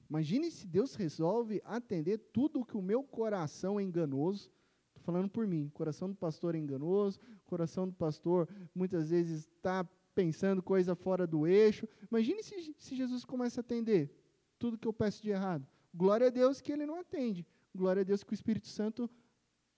[0.07, 4.51] Imagine se Deus resolve atender tudo o que o meu coração é enganoso.
[4.89, 5.69] Estou falando por mim.
[5.73, 11.47] Coração do pastor é enganoso, coração do pastor muitas vezes está pensando coisa fora do
[11.47, 11.87] eixo.
[12.11, 14.11] Imagine se, se Jesus começa a atender
[14.59, 15.67] tudo que eu peço de errado.
[15.93, 17.45] Glória a Deus que ele não atende.
[17.73, 19.09] Glória a Deus que o Espírito Santo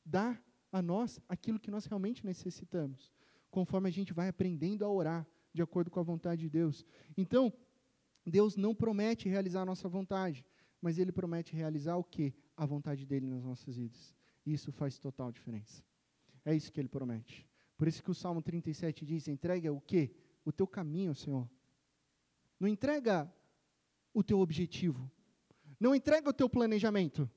[0.05, 0.37] dá
[0.71, 3.11] a nós aquilo que nós realmente necessitamos,
[3.49, 6.85] conforme a gente vai aprendendo a orar de acordo com a vontade de Deus.
[7.17, 7.51] Então,
[8.29, 10.45] Deus não promete realizar a nossa vontade,
[10.81, 12.33] mas Ele promete realizar o que?
[12.55, 14.13] A vontade dEle nas nossas vidas.
[14.45, 15.83] Isso faz total diferença.
[16.43, 17.47] É isso que Ele promete.
[17.77, 20.11] Por isso que o Salmo 37 diz, entrega o quê?
[20.43, 21.49] O teu caminho, Senhor.
[22.59, 23.31] Não entrega
[24.13, 25.09] o teu objetivo.
[25.79, 27.29] Não entrega o teu planejamento.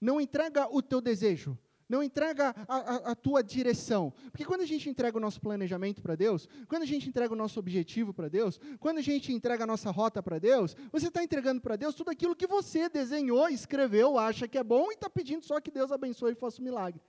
[0.00, 1.58] Não entrega o teu desejo
[1.94, 4.12] não entrega a, a, a, tua direção.
[4.32, 7.36] Porque quando a gente entrega o nosso planejamento para Deus, quando a gente entrega o
[7.36, 11.22] nosso objetivo para Deus, quando a gente entrega a nossa rota para Deus, você está
[11.22, 15.08] entregando para Deus tudo aquilo que você desenhou, escreveu, acha que é bom e está
[15.08, 17.00] pedindo só que Deus abençoe e faça um milagre.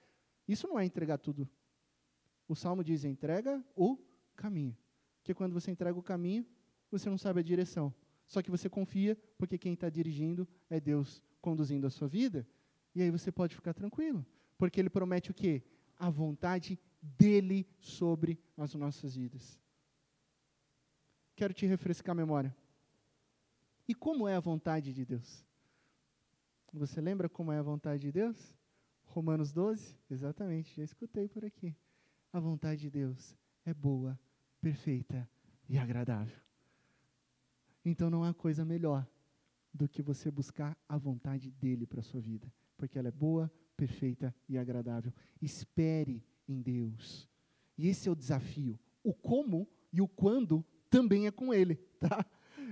[0.48, 1.50] Isso não é entregar tudo.
[2.48, 3.98] O Salmo diz: entrega o
[4.36, 4.78] caminho.
[5.18, 6.46] Porque quando você entrega o caminho,
[6.92, 7.92] você não sabe a direção.
[8.28, 12.48] Só que você confia, porque quem está dirigindo é Deus conduzindo a sua vida.
[12.94, 14.24] E aí você pode ficar tranquilo.
[14.58, 15.64] Porque ele promete o quê?
[15.98, 19.60] A vontade dele sobre as nossas vidas.
[21.36, 22.56] Quero te refrescar a memória.
[23.88, 25.46] E como é a vontade de Deus?
[26.74, 28.56] Você lembra como é a vontade de Deus?
[29.06, 29.98] Romanos 12?
[30.10, 31.76] Exatamente, já escutei por aqui.
[32.34, 34.20] A vontade de Deus é boa,
[34.60, 35.30] perfeita
[35.70, 36.38] e agradável.
[37.84, 39.08] Então não há coisa melhor
[39.74, 43.52] do que você buscar a vontade dele para a sua vida, porque ela é boa,
[43.76, 45.14] perfeita e agradável.
[45.42, 47.30] Espere em Deus.
[47.78, 48.80] E esse é o desafio.
[49.04, 52.26] O como e o quando também é com Ele, tá?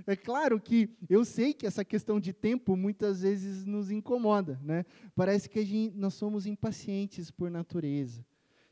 [0.07, 4.85] É claro que eu sei que essa questão de tempo muitas vezes nos incomoda, né?
[5.15, 8.25] Parece que gente, nós somos impacientes por natureza.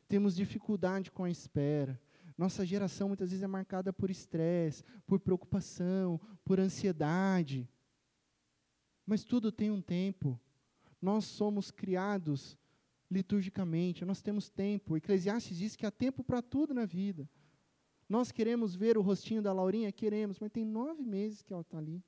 [0.08, 2.00] Temos dificuldade com a espera.
[2.36, 7.68] Nossa geração muitas vezes é marcada por estresse, por preocupação, por ansiedade.
[9.06, 10.38] Mas tudo tem um tempo.
[11.02, 12.56] Nós somos criados
[13.10, 14.94] liturgicamente, nós temos tempo.
[14.94, 17.28] O Eclesiastes diz que há tempo para tudo na vida.
[18.08, 19.90] Nós queremos ver o rostinho da Laurinha?
[19.90, 22.02] Queremos, mas tem nove meses que ela está ali.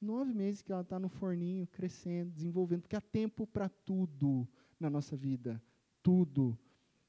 [0.00, 4.90] Nove meses que ela está no forninho, crescendo, desenvolvendo, porque há tempo para tudo na
[4.90, 5.62] nossa vida.
[6.02, 6.58] Tudo.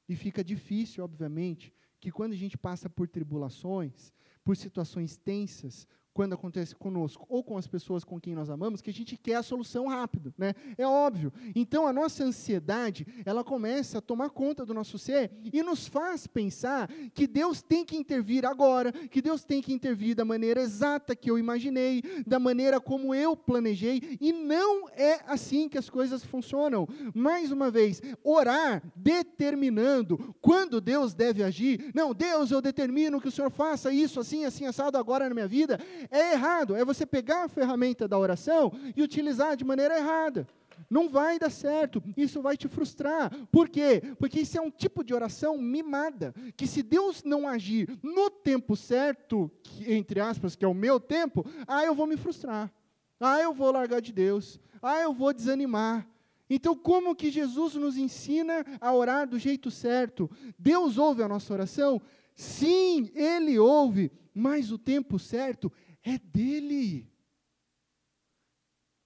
[0.08, 5.86] E fica difícil, obviamente, que quando a gente passa por tribulações, por situações tensas,
[6.20, 9.36] quando acontece conosco ou com as pessoas com quem nós amamos, que a gente quer
[9.36, 10.52] a solução rápido, né?
[10.76, 11.32] É óbvio.
[11.54, 16.26] Então a nossa ansiedade, ela começa a tomar conta do nosso ser e nos faz
[16.26, 21.16] pensar que Deus tem que intervir agora, que Deus tem que intervir da maneira exata
[21.16, 26.22] que eu imaginei, da maneira como eu planejei, e não é assim que as coisas
[26.22, 26.86] funcionam.
[27.14, 31.90] Mais uma vez, orar determinando quando Deus deve agir.
[31.94, 35.48] Não, Deus, eu determino que o Senhor faça isso assim, assim assado agora na minha
[35.48, 36.76] vida é errado.
[36.76, 40.46] É você pegar a ferramenta da oração e utilizar de maneira errada.
[40.88, 43.30] Não vai dar certo, isso vai te frustrar.
[43.50, 44.02] Por quê?
[44.18, 48.76] Porque isso é um tipo de oração mimada, que se Deus não agir no tempo
[48.76, 52.72] certo, que, entre aspas, que é o meu tempo, ah, eu vou me frustrar.
[53.20, 54.58] Ah, eu vou largar de Deus.
[54.82, 56.06] Ah, eu vou desanimar.
[56.48, 60.28] Então, como que Jesus nos ensina a orar do jeito certo?
[60.58, 62.00] Deus ouve a nossa oração?
[62.34, 65.70] Sim, Ele ouve, mas o tempo certo
[66.02, 67.10] é dele.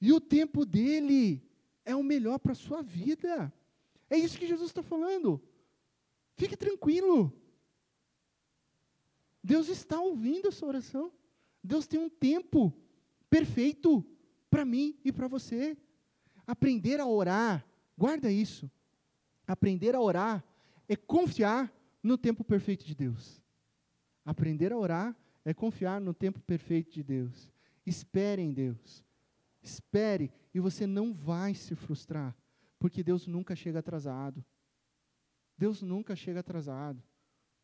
[0.00, 1.42] E o tempo dele
[1.85, 3.52] é o melhor para a sua vida.
[4.09, 5.40] É isso que Jesus está falando.
[6.37, 7.32] Fique tranquilo.
[9.42, 11.12] Deus está ouvindo a sua oração.
[11.62, 12.74] Deus tem um tempo
[13.28, 14.05] perfeito
[14.51, 15.76] para mim e para você.
[16.47, 17.66] Aprender a orar,
[17.97, 18.70] guarda isso.
[19.47, 20.45] Aprender a orar
[20.88, 21.72] é confiar
[22.03, 23.42] no tempo perfeito de Deus.
[24.24, 27.51] Aprender a orar é confiar no tempo perfeito de Deus.
[27.84, 29.05] Espere em Deus.
[29.62, 32.36] Espere e você não vai se frustrar,
[32.78, 34.45] porque Deus nunca chega atrasado.
[35.57, 37.03] Deus nunca chega atrasado.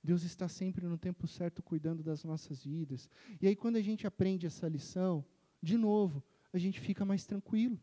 [0.03, 3.09] Deus está sempre no tempo certo cuidando das nossas vidas.
[3.41, 5.25] E aí, quando a gente aprende essa lição,
[5.63, 7.79] de novo, a gente fica mais tranquilo.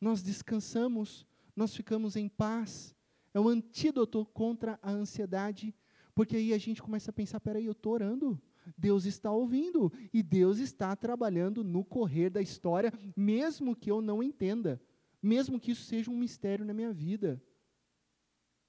[0.00, 2.94] Nós descansamos, nós ficamos em paz.
[3.34, 5.74] É o antídoto contra a ansiedade,
[6.14, 8.40] porque aí a gente começa a pensar: peraí, eu estou orando,
[8.76, 14.22] Deus está ouvindo, e Deus está trabalhando no correr da história, mesmo que eu não
[14.22, 14.80] entenda,
[15.22, 17.42] mesmo que isso seja um mistério na minha vida.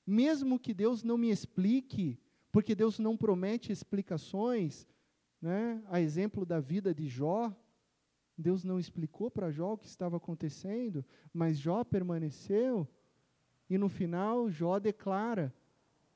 [0.05, 2.19] Mesmo que Deus não me explique,
[2.51, 4.87] porque Deus não promete explicações,
[5.41, 5.81] né?
[5.87, 7.55] a exemplo da vida de Jó,
[8.37, 12.87] Deus não explicou para Jó o que estava acontecendo, mas Jó permaneceu,
[13.69, 15.53] e no final Jó declara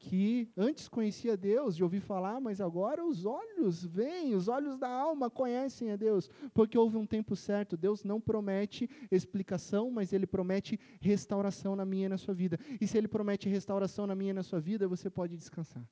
[0.05, 4.87] que antes conhecia Deus, de ouvir falar, mas agora os olhos veem, os olhos da
[4.87, 7.75] alma conhecem a Deus, porque houve um tempo certo.
[7.75, 12.59] Deus não promete explicação, mas Ele promete restauração na minha e na sua vida.
[12.79, 15.89] E se Ele promete restauração na minha e na sua vida, você pode descansar.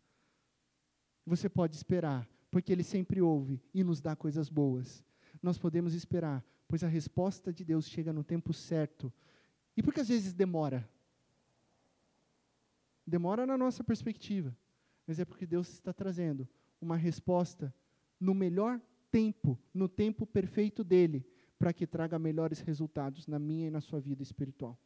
[1.26, 5.04] Você pode esperar, porque Ele sempre ouve e nos dá coisas boas.
[5.42, 9.12] Nós podemos esperar, pois a resposta de Deus chega no tempo certo.
[9.76, 10.88] E por que às vezes demora?
[13.06, 14.56] Demora na nossa perspectiva,
[15.06, 16.48] mas é porque Deus está trazendo
[16.80, 17.74] uma resposta
[18.20, 18.82] no melhor
[19.12, 21.26] tempo, no tempo perfeito dele,
[21.60, 24.78] para que traga melhores resultados na minha e na sua vida espiritual.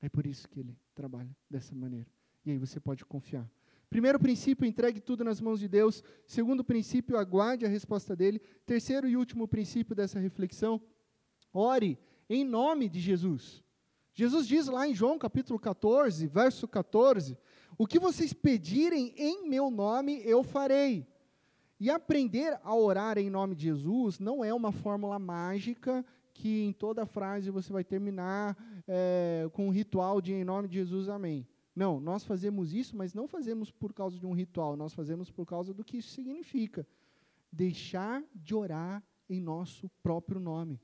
[0.00, 2.08] É por isso que ele trabalha dessa maneira.
[2.44, 3.50] E aí você pode confiar.
[3.88, 6.02] Primeiro princípio, entregue tudo nas mãos de Deus.
[6.26, 8.40] Segundo princípio, aguarde a resposta dele.
[8.64, 10.80] Terceiro e último princípio dessa reflexão,
[11.52, 13.64] ore em nome de Jesus.
[14.18, 17.36] Jesus diz lá em João capítulo 14, verso 14:
[17.76, 21.06] O que vocês pedirem em meu nome, eu farei.
[21.78, 26.02] E aprender a orar em nome de Jesus não é uma fórmula mágica
[26.32, 28.56] que em toda frase você vai terminar
[28.88, 31.46] é, com um ritual de em nome de Jesus, amém.
[31.74, 35.44] Não, nós fazemos isso, mas não fazemos por causa de um ritual, nós fazemos por
[35.44, 36.86] causa do que isso significa.
[37.52, 40.80] Deixar de orar em nosso próprio nome.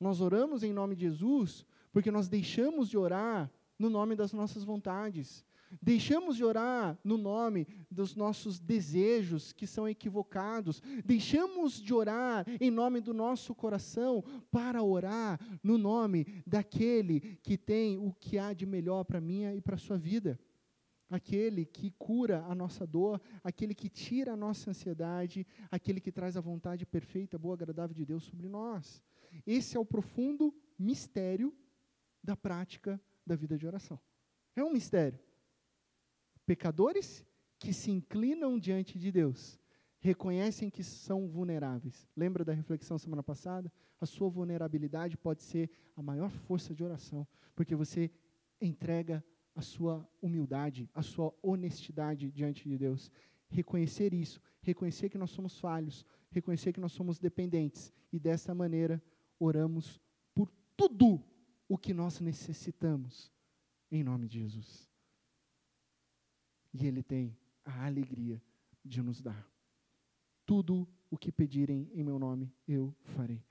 [0.00, 4.64] Nós oramos em nome de Jesus porque nós deixamos de orar no nome das nossas
[4.64, 5.44] vontades.
[5.80, 10.82] Deixamos de orar no nome dos nossos desejos que são equivocados.
[11.04, 17.98] Deixamos de orar em nome do nosso coração para orar no nome daquele que tem
[17.98, 20.38] o que há de melhor para minha e para sua vida.
[21.08, 26.36] Aquele que cura a nossa dor, aquele que tira a nossa ansiedade, aquele que traz
[26.36, 29.02] a vontade perfeita, boa, agradável de Deus sobre nós.
[29.46, 31.52] Esse é o profundo mistério
[32.22, 33.98] da prática da vida de oração.
[34.54, 35.18] É um mistério.
[36.46, 37.24] Pecadores
[37.58, 39.58] que se inclinam diante de Deus
[40.00, 42.08] reconhecem que são vulneráveis.
[42.16, 43.70] Lembra da reflexão semana passada?
[44.00, 48.10] A sua vulnerabilidade pode ser a maior força de oração, porque você
[48.60, 49.22] entrega
[49.54, 53.10] a sua humildade, a sua honestidade diante de Deus.
[53.48, 59.02] Reconhecer isso, reconhecer que nós somos falhos, reconhecer que nós somos dependentes e dessa maneira
[59.38, 60.00] oramos
[60.34, 61.22] por tudo
[61.70, 63.30] o que nós necessitamos,
[63.92, 64.90] em nome de Jesus.
[66.74, 68.42] E Ele tem a alegria
[68.84, 69.48] de nos dar.
[70.44, 73.44] Tudo o que pedirem em meu nome, eu farei.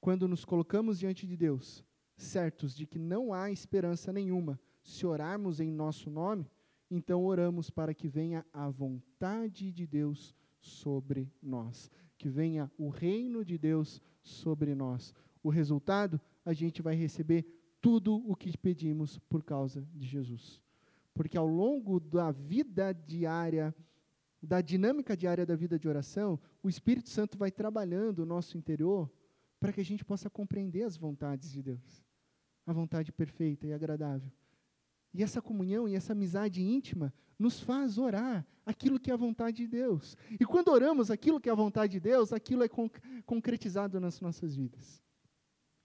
[0.00, 1.84] Quando nos colocamos diante de Deus,
[2.16, 6.48] certos de que não há esperança nenhuma, se orarmos em nosso nome,
[6.88, 13.44] então oramos para que venha a vontade de Deus sobre nós, que venha o reino
[13.44, 15.12] de Deus sobre nós.
[15.42, 17.44] O resultado a gente vai receber
[17.78, 20.62] tudo o que pedimos por causa de Jesus.
[21.12, 23.74] Porque ao longo da vida diária,
[24.42, 29.12] da dinâmica diária da vida de oração, o Espírito Santo vai trabalhando o nosso interior
[29.60, 32.02] para que a gente possa compreender as vontades de Deus,
[32.64, 34.32] a vontade perfeita e agradável.
[35.12, 39.58] E essa comunhão e essa amizade íntima nos faz orar aquilo que é a vontade
[39.58, 40.16] de Deus.
[40.40, 44.18] E quando oramos aquilo que é a vontade de Deus, aquilo é conc concretizado nas
[44.22, 45.06] nossas vidas.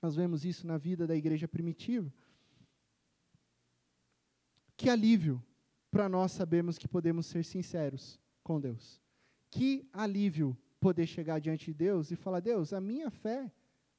[0.04, 2.14] Nós vemos isso na vida da igreja primitiva.
[4.76, 5.42] Que alívio
[5.90, 9.02] para nós sabermos que podemos ser sinceros com Deus.
[9.50, 13.50] Que alívio poder chegar diante de Deus e falar: Deus, a minha fé,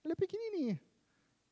[0.05, 0.79] ela é pequenininha.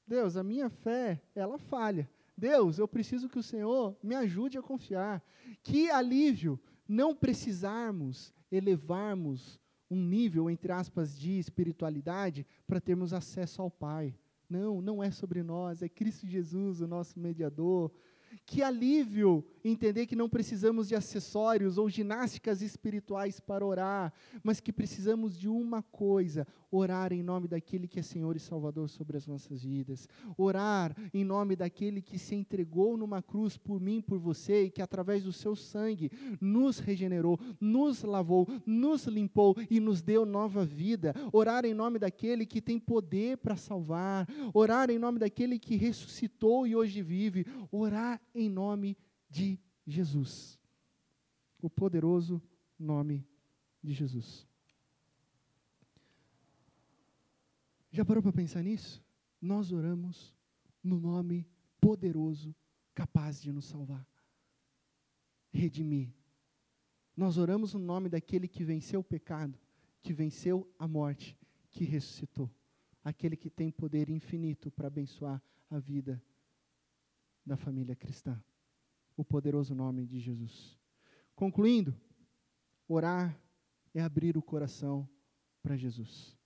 [0.06, 2.06] Deus, a minha fé, ela falha.
[2.36, 5.24] Deus, eu preciso que o Senhor me ajude a confiar.
[5.62, 9.58] Que alívio não precisarmos elevarmos
[9.90, 14.14] um nível, entre aspas, de espiritualidade para termos acesso ao Pai.
[14.52, 17.90] Não, não é sobre nós, é Cristo Jesus, o nosso mediador.
[18.46, 24.12] Que alívio entender que não precisamos de acessórios ou ginásticas espirituais para orar,
[24.42, 28.88] mas que precisamos de uma coisa: orar em nome daquele que é Senhor e Salvador
[28.88, 30.08] sobre as nossas vidas.
[30.36, 34.82] Orar em nome daquele que se entregou numa cruz por mim, por você, e que
[34.82, 36.10] através do seu sangue
[36.40, 41.14] nos regenerou, nos lavou, nos limpou e nos deu nova vida.
[41.32, 44.26] Orar em nome daquele que tem poder para salvar.
[44.54, 47.46] Orar em nome daquele que ressuscitou e hoje vive.
[47.70, 48.96] Orar em nome
[49.28, 50.58] de Jesus.
[51.60, 52.42] O poderoso
[52.78, 53.26] nome
[53.82, 54.46] de Jesus.
[57.90, 59.04] Já parou para pensar nisso?
[59.40, 60.34] Nós oramos
[60.82, 61.46] no nome
[61.80, 62.54] poderoso,
[62.94, 64.06] capaz de nos salvar,
[65.52, 66.12] redimir.
[67.16, 69.58] Nós oramos no nome daquele que venceu o pecado,
[70.02, 71.36] que venceu a morte,
[71.70, 72.50] que ressuscitou,
[73.04, 76.22] aquele que tem poder infinito para abençoar a vida
[77.44, 78.42] da família cristã
[79.16, 80.78] o poderoso nome de Jesus.
[81.34, 81.94] Concluindo,
[82.88, 83.38] orar
[83.94, 85.08] é abrir o coração
[85.62, 86.36] para Jesus.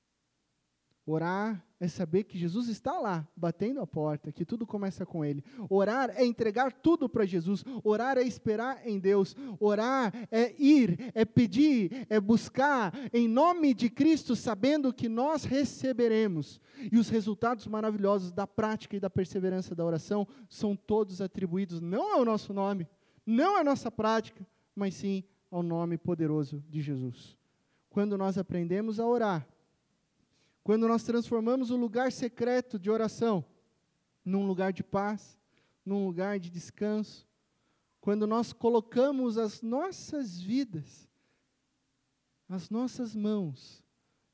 [1.08, 5.44] Orar é saber que Jesus está lá, batendo a porta, que tudo começa com Ele.
[5.70, 7.64] Orar é entregar tudo para Jesus.
[7.84, 9.36] Orar é esperar em Deus.
[9.60, 16.60] Orar é ir, é pedir, é buscar em nome de Cristo, sabendo que nós receberemos.
[16.90, 22.14] E os resultados maravilhosos da prática e da perseverança da oração são todos atribuídos não
[22.14, 22.88] ao nosso nome,
[23.24, 24.44] não à nossa prática,
[24.74, 27.36] mas sim ao nome poderoso de Jesus.
[27.90, 29.46] Quando nós aprendemos a orar,
[30.66, 33.44] quando nós transformamos o lugar secreto de oração
[34.24, 35.40] num lugar de paz,
[35.84, 37.24] num lugar de descanso,
[38.00, 41.08] quando nós colocamos as nossas vidas,
[42.48, 43.80] as nossas mãos,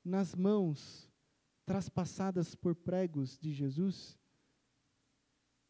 [0.03, 1.07] nas mãos
[1.66, 4.18] traspassadas por pregos de Jesus,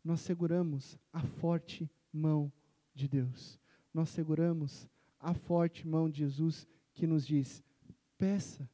[0.05, 2.53] nós seguramos a forte mão
[2.95, 3.59] de Deus.
[3.93, 4.89] Nós seguramos
[5.19, 7.65] a forte mão de Jesus que nos diz:
[8.17, 8.71] peça,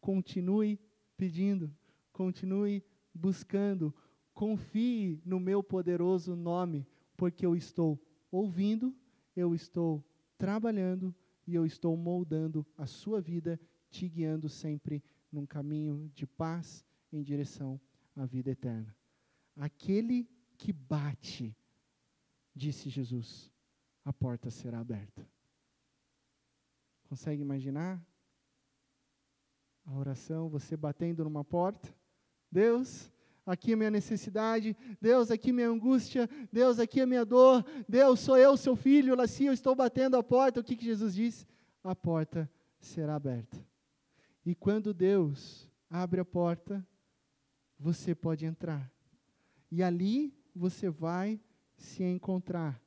[0.00, 0.78] continue
[1.22, 1.72] pedindo,
[2.12, 2.82] continue
[3.14, 3.94] buscando,
[4.34, 6.84] confie no meu poderoso nome,
[7.16, 7.96] porque eu estou
[8.28, 8.92] ouvindo,
[9.36, 10.04] eu estou
[10.36, 11.14] trabalhando
[11.46, 15.00] e eu estou moldando a sua vida, te guiando sempre
[15.30, 17.80] num caminho de paz em direção
[18.16, 18.92] à vida eterna.
[19.54, 21.56] Aquele que bate,
[22.52, 23.48] disse Jesus,
[24.04, 25.24] a porta será aberta.
[27.04, 28.04] Consegue imaginar?
[29.84, 31.88] A oração, você batendo numa porta.
[32.50, 33.10] Deus,
[33.44, 34.76] aqui é minha necessidade.
[35.00, 36.28] Deus, aqui é minha angústia.
[36.52, 37.64] Deus, aqui é minha dor.
[37.88, 40.60] Deus, sou eu, seu filho, Laci, eu estou batendo a porta.
[40.60, 41.46] O que, que Jesus diz?
[41.82, 43.58] A porta será aberta.
[44.44, 46.86] E quando Deus abre a porta,
[47.78, 48.90] você pode entrar.
[49.70, 51.40] E ali você vai
[51.76, 52.80] se encontrar.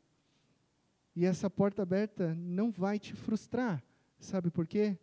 [1.15, 3.83] E essa porta aberta não vai te frustrar.
[4.19, 4.97] Sabe por quê?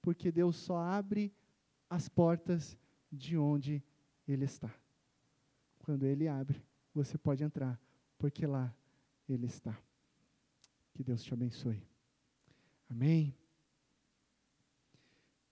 [0.00, 1.32] Porque Deus só abre
[1.88, 2.76] as portas
[3.10, 3.82] de onde
[4.26, 4.72] Ele está.
[5.78, 6.62] Quando Ele abre,
[6.94, 7.80] você pode entrar,
[8.18, 8.74] porque lá
[9.28, 9.76] Ele está.
[10.92, 11.82] Que Deus te abençoe.
[12.90, 13.34] Amém.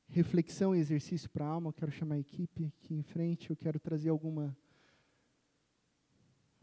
[0.09, 1.69] Reflexão e exercício para a alma.
[1.69, 3.51] Eu quero chamar a equipe aqui em frente.
[3.51, 4.57] Eu quero trazer alguma,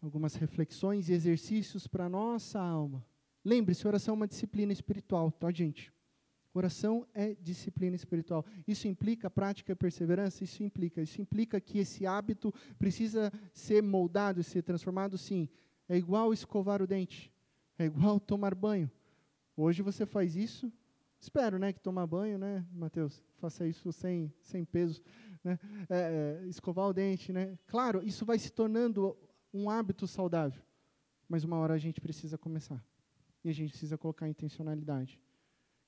[0.01, 3.05] algumas reflexões e exercícios para a nossa alma.
[3.45, 5.93] Lembre-se, oração é uma disciplina espiritual, tá, gente?
[6.54, 8.45] Oração é disciplina espiritual.
[8.68, 10.43] Isso implica prática e perseverança?
[10.43, 11.01] Isso implica.
[11.01, 15.18] Isso implica que esse hábito precisa ser moldado, ser transformado?
[15.18, 15.49] Sim.
[15.89, 17.34] É igual escovar o dente.
[17.78, 18.89] É igual tomar banho.
[19.58, 20.72] Hoje você faz isso.
[21.20, 23.24] Espero, né, que tomar banho, né, Mateus?
[23.38, 25.01] Faça isso sem, sem peso,
[25.41, 25.58] né?
[25.89, 27.58] É, é, escovar o dente, né?
[27.66, 29.18] Claro, isso vai se tornando
[29.54, 30.62] um hábito saudável.
[31.28, 32.84] Mas uma hora a gente precisa começar.
[33.43, 35.20] E a gente precisa colocar intencionalidade.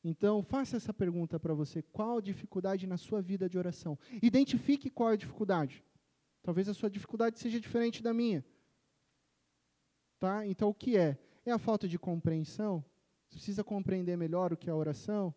[0.08, 3.98] Então, faça essa pergunta para você: qual a dificuldade na sua vida de oração?
[4.22, 5.84] Identifique qual é a dificuldade.
[6.44, 8.46] Talvez a sua dificuldade seja diferente da minha.
[10.20, 10.46] Tá?
[10.46, 11.18] Então, o que é?
[11.44, 12.86] É a falta de compreensão?
[13.28, 15.34] Você precisa compreender melhor o que é a oração?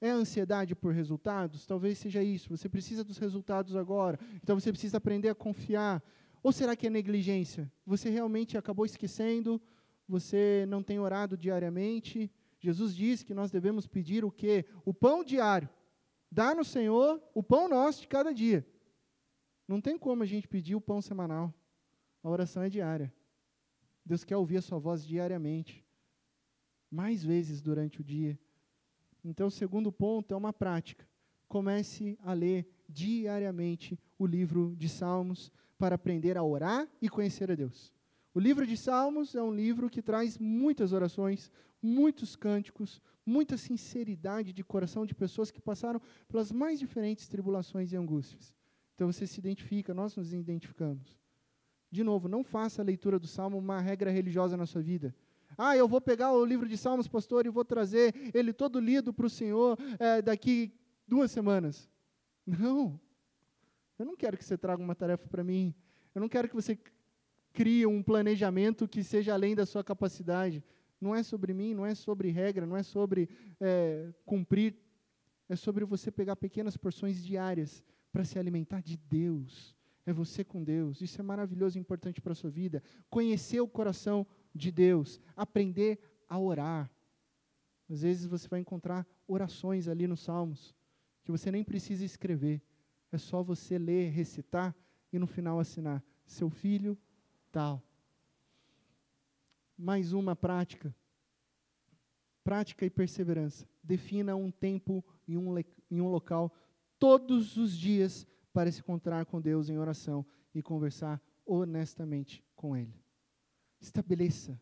[0.00, 1.64] É a ansiedade por resultados?
[1.64, 2.48] Talvez seja isso.
[2.50, 4.18] Você precisa dos resultados agora.
[4.42, 6.02] Então, você precisa aprender a confiar.
[6.42, 7.70] Ou será que é negligência?
[7.86, 9.62] Você realmente acabou esquecendo?
[10.08, 12.28] Você não tem orado diariamente?
[12.62, 14.64] Jesus diz que nós devemos pedir o quê?
[14.84, 15.68] O pão diário.
[16.30, 18.64] Dá no Senhor o pão nosso de cada dia.
[19.66, 21.52] Não tem como a gente pedir o pão semanal.
[22.22, 23.12] A oração é diária.
[24.06, 25.84] Deus quer ouvir a sua voz diariamente.
[26.88, 28.38] Mais vezes durante o dia.
[29.24, 31.04] Então, o segundo ponto é uma prática.
[31.48, 37.56] Comece a ler diariamente o livro de Salmos para aprender a orar e conhecer a
[37.56, 37.92] Deus.
[38.32, 41.50] O livro de Salmos é um livro que traz muitas orações,
[41.82, 47.96] muitos cânticos, muita sinceridade de coração de pessoas que passaram pelas mais diferentes tribulações e
[47.96, 48.54] angústias.
[48.94, 51.18] Então você se identifica, nós nos identificamos.
[51.90, 55.14] De novo, não faça a leitura do Salmo uma regra religiosa na sua vida.
[55.58, 59.12] Ah, eu vou pegar o livro de Salmos, pastor, e vou trazer ele todo lido
[59.12, 60.72] para o Senhor é, daqui
[61.06, 61.90] duas semanas.
[62.46, 62.98] Não.
[63.98, 65.74] Eu não quero que você traga uma tarefa para mim.
[66.14, 66.78] Eu não quero que você
[67.52, 70.64] crie um planejamento que seja além da sua capacidade.
[71.02, 73.28] Não é sobre mim, não é sobre regra, não é sobre
[73.60, 74.76] é, cumprir.
[75.48, 79.76] É sobre você pegar pequenas porções diárias para se alimentar de Deus.
[80.06, 81.00] É você com Deus.
[81.00, 82.82] Isso é maravilhoso e importante para a sua vida.
[83.10, 85.98] Conhecer o coração de Deus, aprender
[86.28, 86.90] a orar.
[87.90, 90.74] Às vezes você vai encontrar orações ali nos Salmos
[91.24, 92.62] que você nem precisa escrever.
[93.10, 94.74] É só você ler, recitar
[95.12, 96.02] e no final assinar.
[96.24, 96.98] Seu filho,
[97.50, 97.82] tal.
[99.76, 100.94] Mais uma prática.
[102.44, 103.68] Prática e perseverança.
[103.82, 106.54] Defina um tempo em um, em um local
[106.98, 112.94] todos os dias para se encontrar com Deus em oração e conversar honestamente com Ele.
[113.80, 114.60] Estabeleça.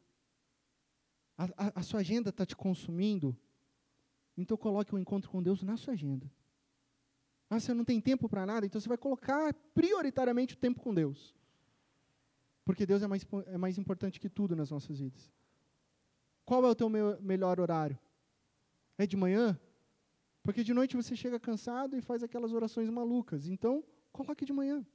[1.37, 3.37] A, a, a sua agenda está te consumindo,
[4.37, 6.31] então coloque o um encontro com Deus na sua agenda.
[7.49, 10.95] Ah, você não tem tempo para nada, então você vai colocar prioritariamente o tempo com
[10.95, 11.35] Deus.
[12.71, 15.29] Porque Deus é mais, é mais importante que tudo nas nossas vidas.
[16.45, 17.99] Qual é o teu me melhor horário?
[18.97, 19.59] É de manhã?
[20.41, 23.49] Porque de noite você chega cansado e faz aquelas orações malucas.
[23.49, 24.87] Então, coloque de manhã.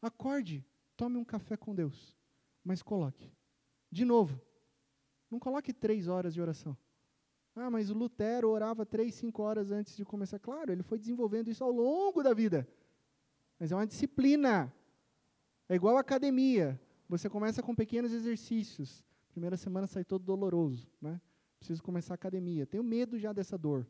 [0.00, 0.64] Acorde,
[0.96, 2.16] tome um café com Deus.
[2.62, 3.32] Mas coloque.
[3.90, 4.40] De novo,
[5.28, 6.76] não coloque três horas de oração.
[7.56, 10.38] Ah, mas o Lutero orava três, cinco horas antes de começar.
[10.38, 12.64] Claro, ele foi desenvolvendo isso ao longo da vida.
[13.58, 14.72] Mas é uma disciplina.
[15.68, 16.80] É igual academia.
[17.12, 19.04] Você começa com pequenos exercícios.
[19.32, 21.20] Primeira semana sai todo doloroso, né?
[21.58, 22.64] Preciso começar a academia.
[22.64, 23.86] Tenho medo já dessa dor.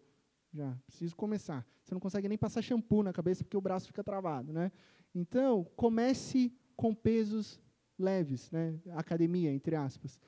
[0.52, 1.64] Já, preciso começar.
[1.84, 4.72] Você não consegue nem passar shampoo na cabeça porque o braço fica travado, né?
[5.14, 7.60] Então, comece com pesos
[7.96, 8.76] leves, né?
[8.90, 10.18] Academia, entre aspas.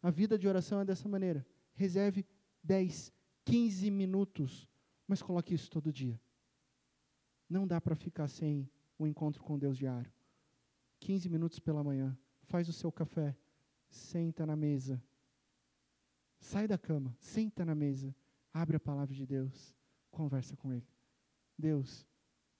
[0.00, 1.44] A vida de oração é dessa maneira.
[1.74, 2.24] Reserve
[2.62, 3.12] 10,
[3.44, 4.68] 15 minutos,
[5.08, 6.20] mas coloque isso todo dia.
[7.50, 10.12] Não dá para ficar sem o um encontro com Deus diário.
[11.00, 13.36] 15 minutos pela manhã, faz o seu café,
[13.88, 15.02] senta na mesa.
[16.38, 18.14] Sai da cama, senta na mesa,
[18.52, 19.74] abre a palavra de Deus,
[20.10, 20.86] conversa com Ele.
[21.58, 22.06] Deus,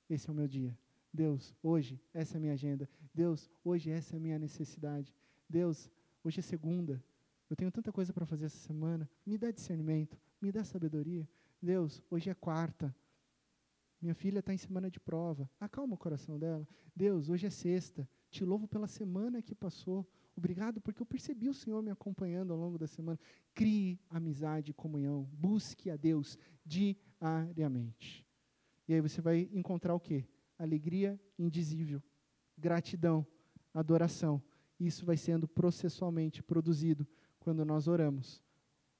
[0.09, 0.77] esse é o meu dia.
[1.13, 2.89] Deus, hoje, essa é a minha agenda.
[3.13, 5.15] Deus, hoje, essa é a minha necessidade.
[5.49, 5.91] Deus,
[6.25, 7.03] hoje é segunda.
[7.49, 9.09] Eu tenho tanta coisa para fazer essa semana.
[9.25, 11.29] Me dá discernimento, me dá sabedoria.
[11.63, 12.95] Deus, hoje é quarta.
[14.01, 15.49] Minha filha está em semana de prova.
[15.61, 16.67] Acalma o coração dela.
[16.95, 18.09] Deus, hoje é sexta.
[18.35, 20.05] Te louvo pela semana que passou.
[20.37, 23.17] Obrigado porque eu percebi o Senhor me acompanhando ao longo da semana.
[23.55, 25.29] Crie amizade e comunhão.
[25.33, 28.27] Busque a Deus diariamente.
[28.89, 30.27] E aí você vai encontrar o quê?
[30.59, 32.03] Alegria indizível,
[32.59, 33.25] gratidão,
[33.73, 34.43] adoração.
[34.81, 37.07] Isso vai sendo processualmente produzido
[37.39, 38.43] quando nós oramos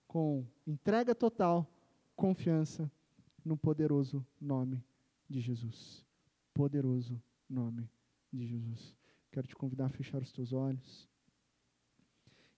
[0.07, 1.69] com entrega total,
[2.15, 2.89] confiança
[3.45, 4.81] no poderoso nome
[5.29, 6.07] de Jesus.
[6.53, 7.21] Poderoso
[7.51, 7.91] nome
[8.33, 8.97] de Jesus.
[9.35, 11.09] Quero te convidar a fechar os teus olhos.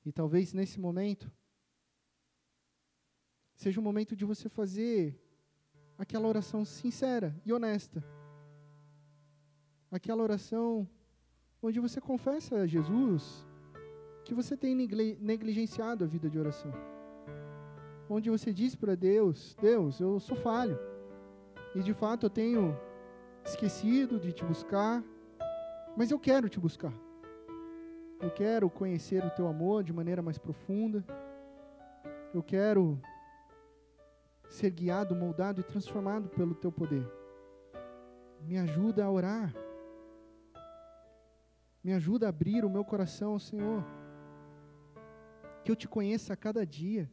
[0.05, 1.33] E talvez nesse momento
[3.55, 5.19] seja o momento de você fazer
[5.97, 8.05] aquela oração sincera e honesta.
[9.91, 10.87] Aquela oração
[11.63, 13.43] onde você confessa a Jesus
[14.27, 16.73] que você tem negligenciado a vida de oração.
[18.07, 20.79] Onde você diz para Deus: Deus, eu sou falho.
[21.75, 22.79] E de fato eu tenho
[23.47, 25.03] esquecido de te buscar,
[25.97, 26.93] mas eu quero te buscar.
[28.21, 31.05] Eu quero conhecer o teu amor de maneira mais profunda.
[32.35, 33.01] Eu quero
[34.49, 37.07] ser guiado, moldado e transformado pelo teu poder.
[38.43, 39.55] Me ajuda a orar.
[41.83, 43.85] Me ajuda a abrir o meu coração ao Senhor.
[45.65, 47.11] Que eu te conheça a cada dia.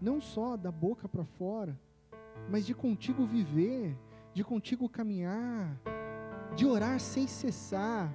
[0.00, 1.78] Não só da boca para fora,
[2.50, 3.96] mas de contigo viver,
[4.32, 5.80] de contigo caminhar,
[6.54, 8.14] de orar sem cessar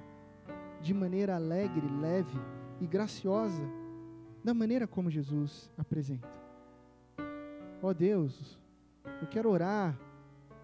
[0.80, 2.38] de maneira alegre, leve
[2.80, 3.62] e graciosa,
[4.42, 6.28] da maneira como Jesus apresenta.
[7.82, 8.58] Ó oh Deus,
[9.20, 9.98] eu quero orar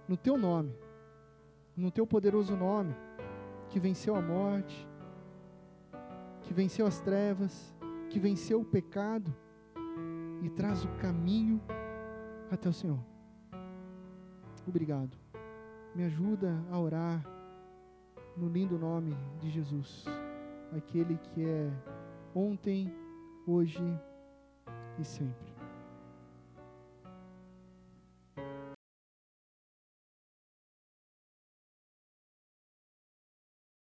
[0.09, 0.75] no teu nome,
[1.77, 2.95] no teu poderoso nome,
[3.69, 4.89] que venceu a morte,
[6.43, 7.75] que venceu as trevas,
[8.09, 9.35] que venceu o pecado
[10.43, 11.61] e traz o caminho
[12.51, 13.01] até o Senhor.
[14.67, 15.17] Obrigado.
[15.95, 17.36] Me ajuda a orar
[18.37, 20.05] no lindo nome de Jesus.
[20.77, 21.71] aquele que é
[22.35, 22.93] ontem,
[23.47, 23.83] hoje
[24.99, 25.56] e sempre.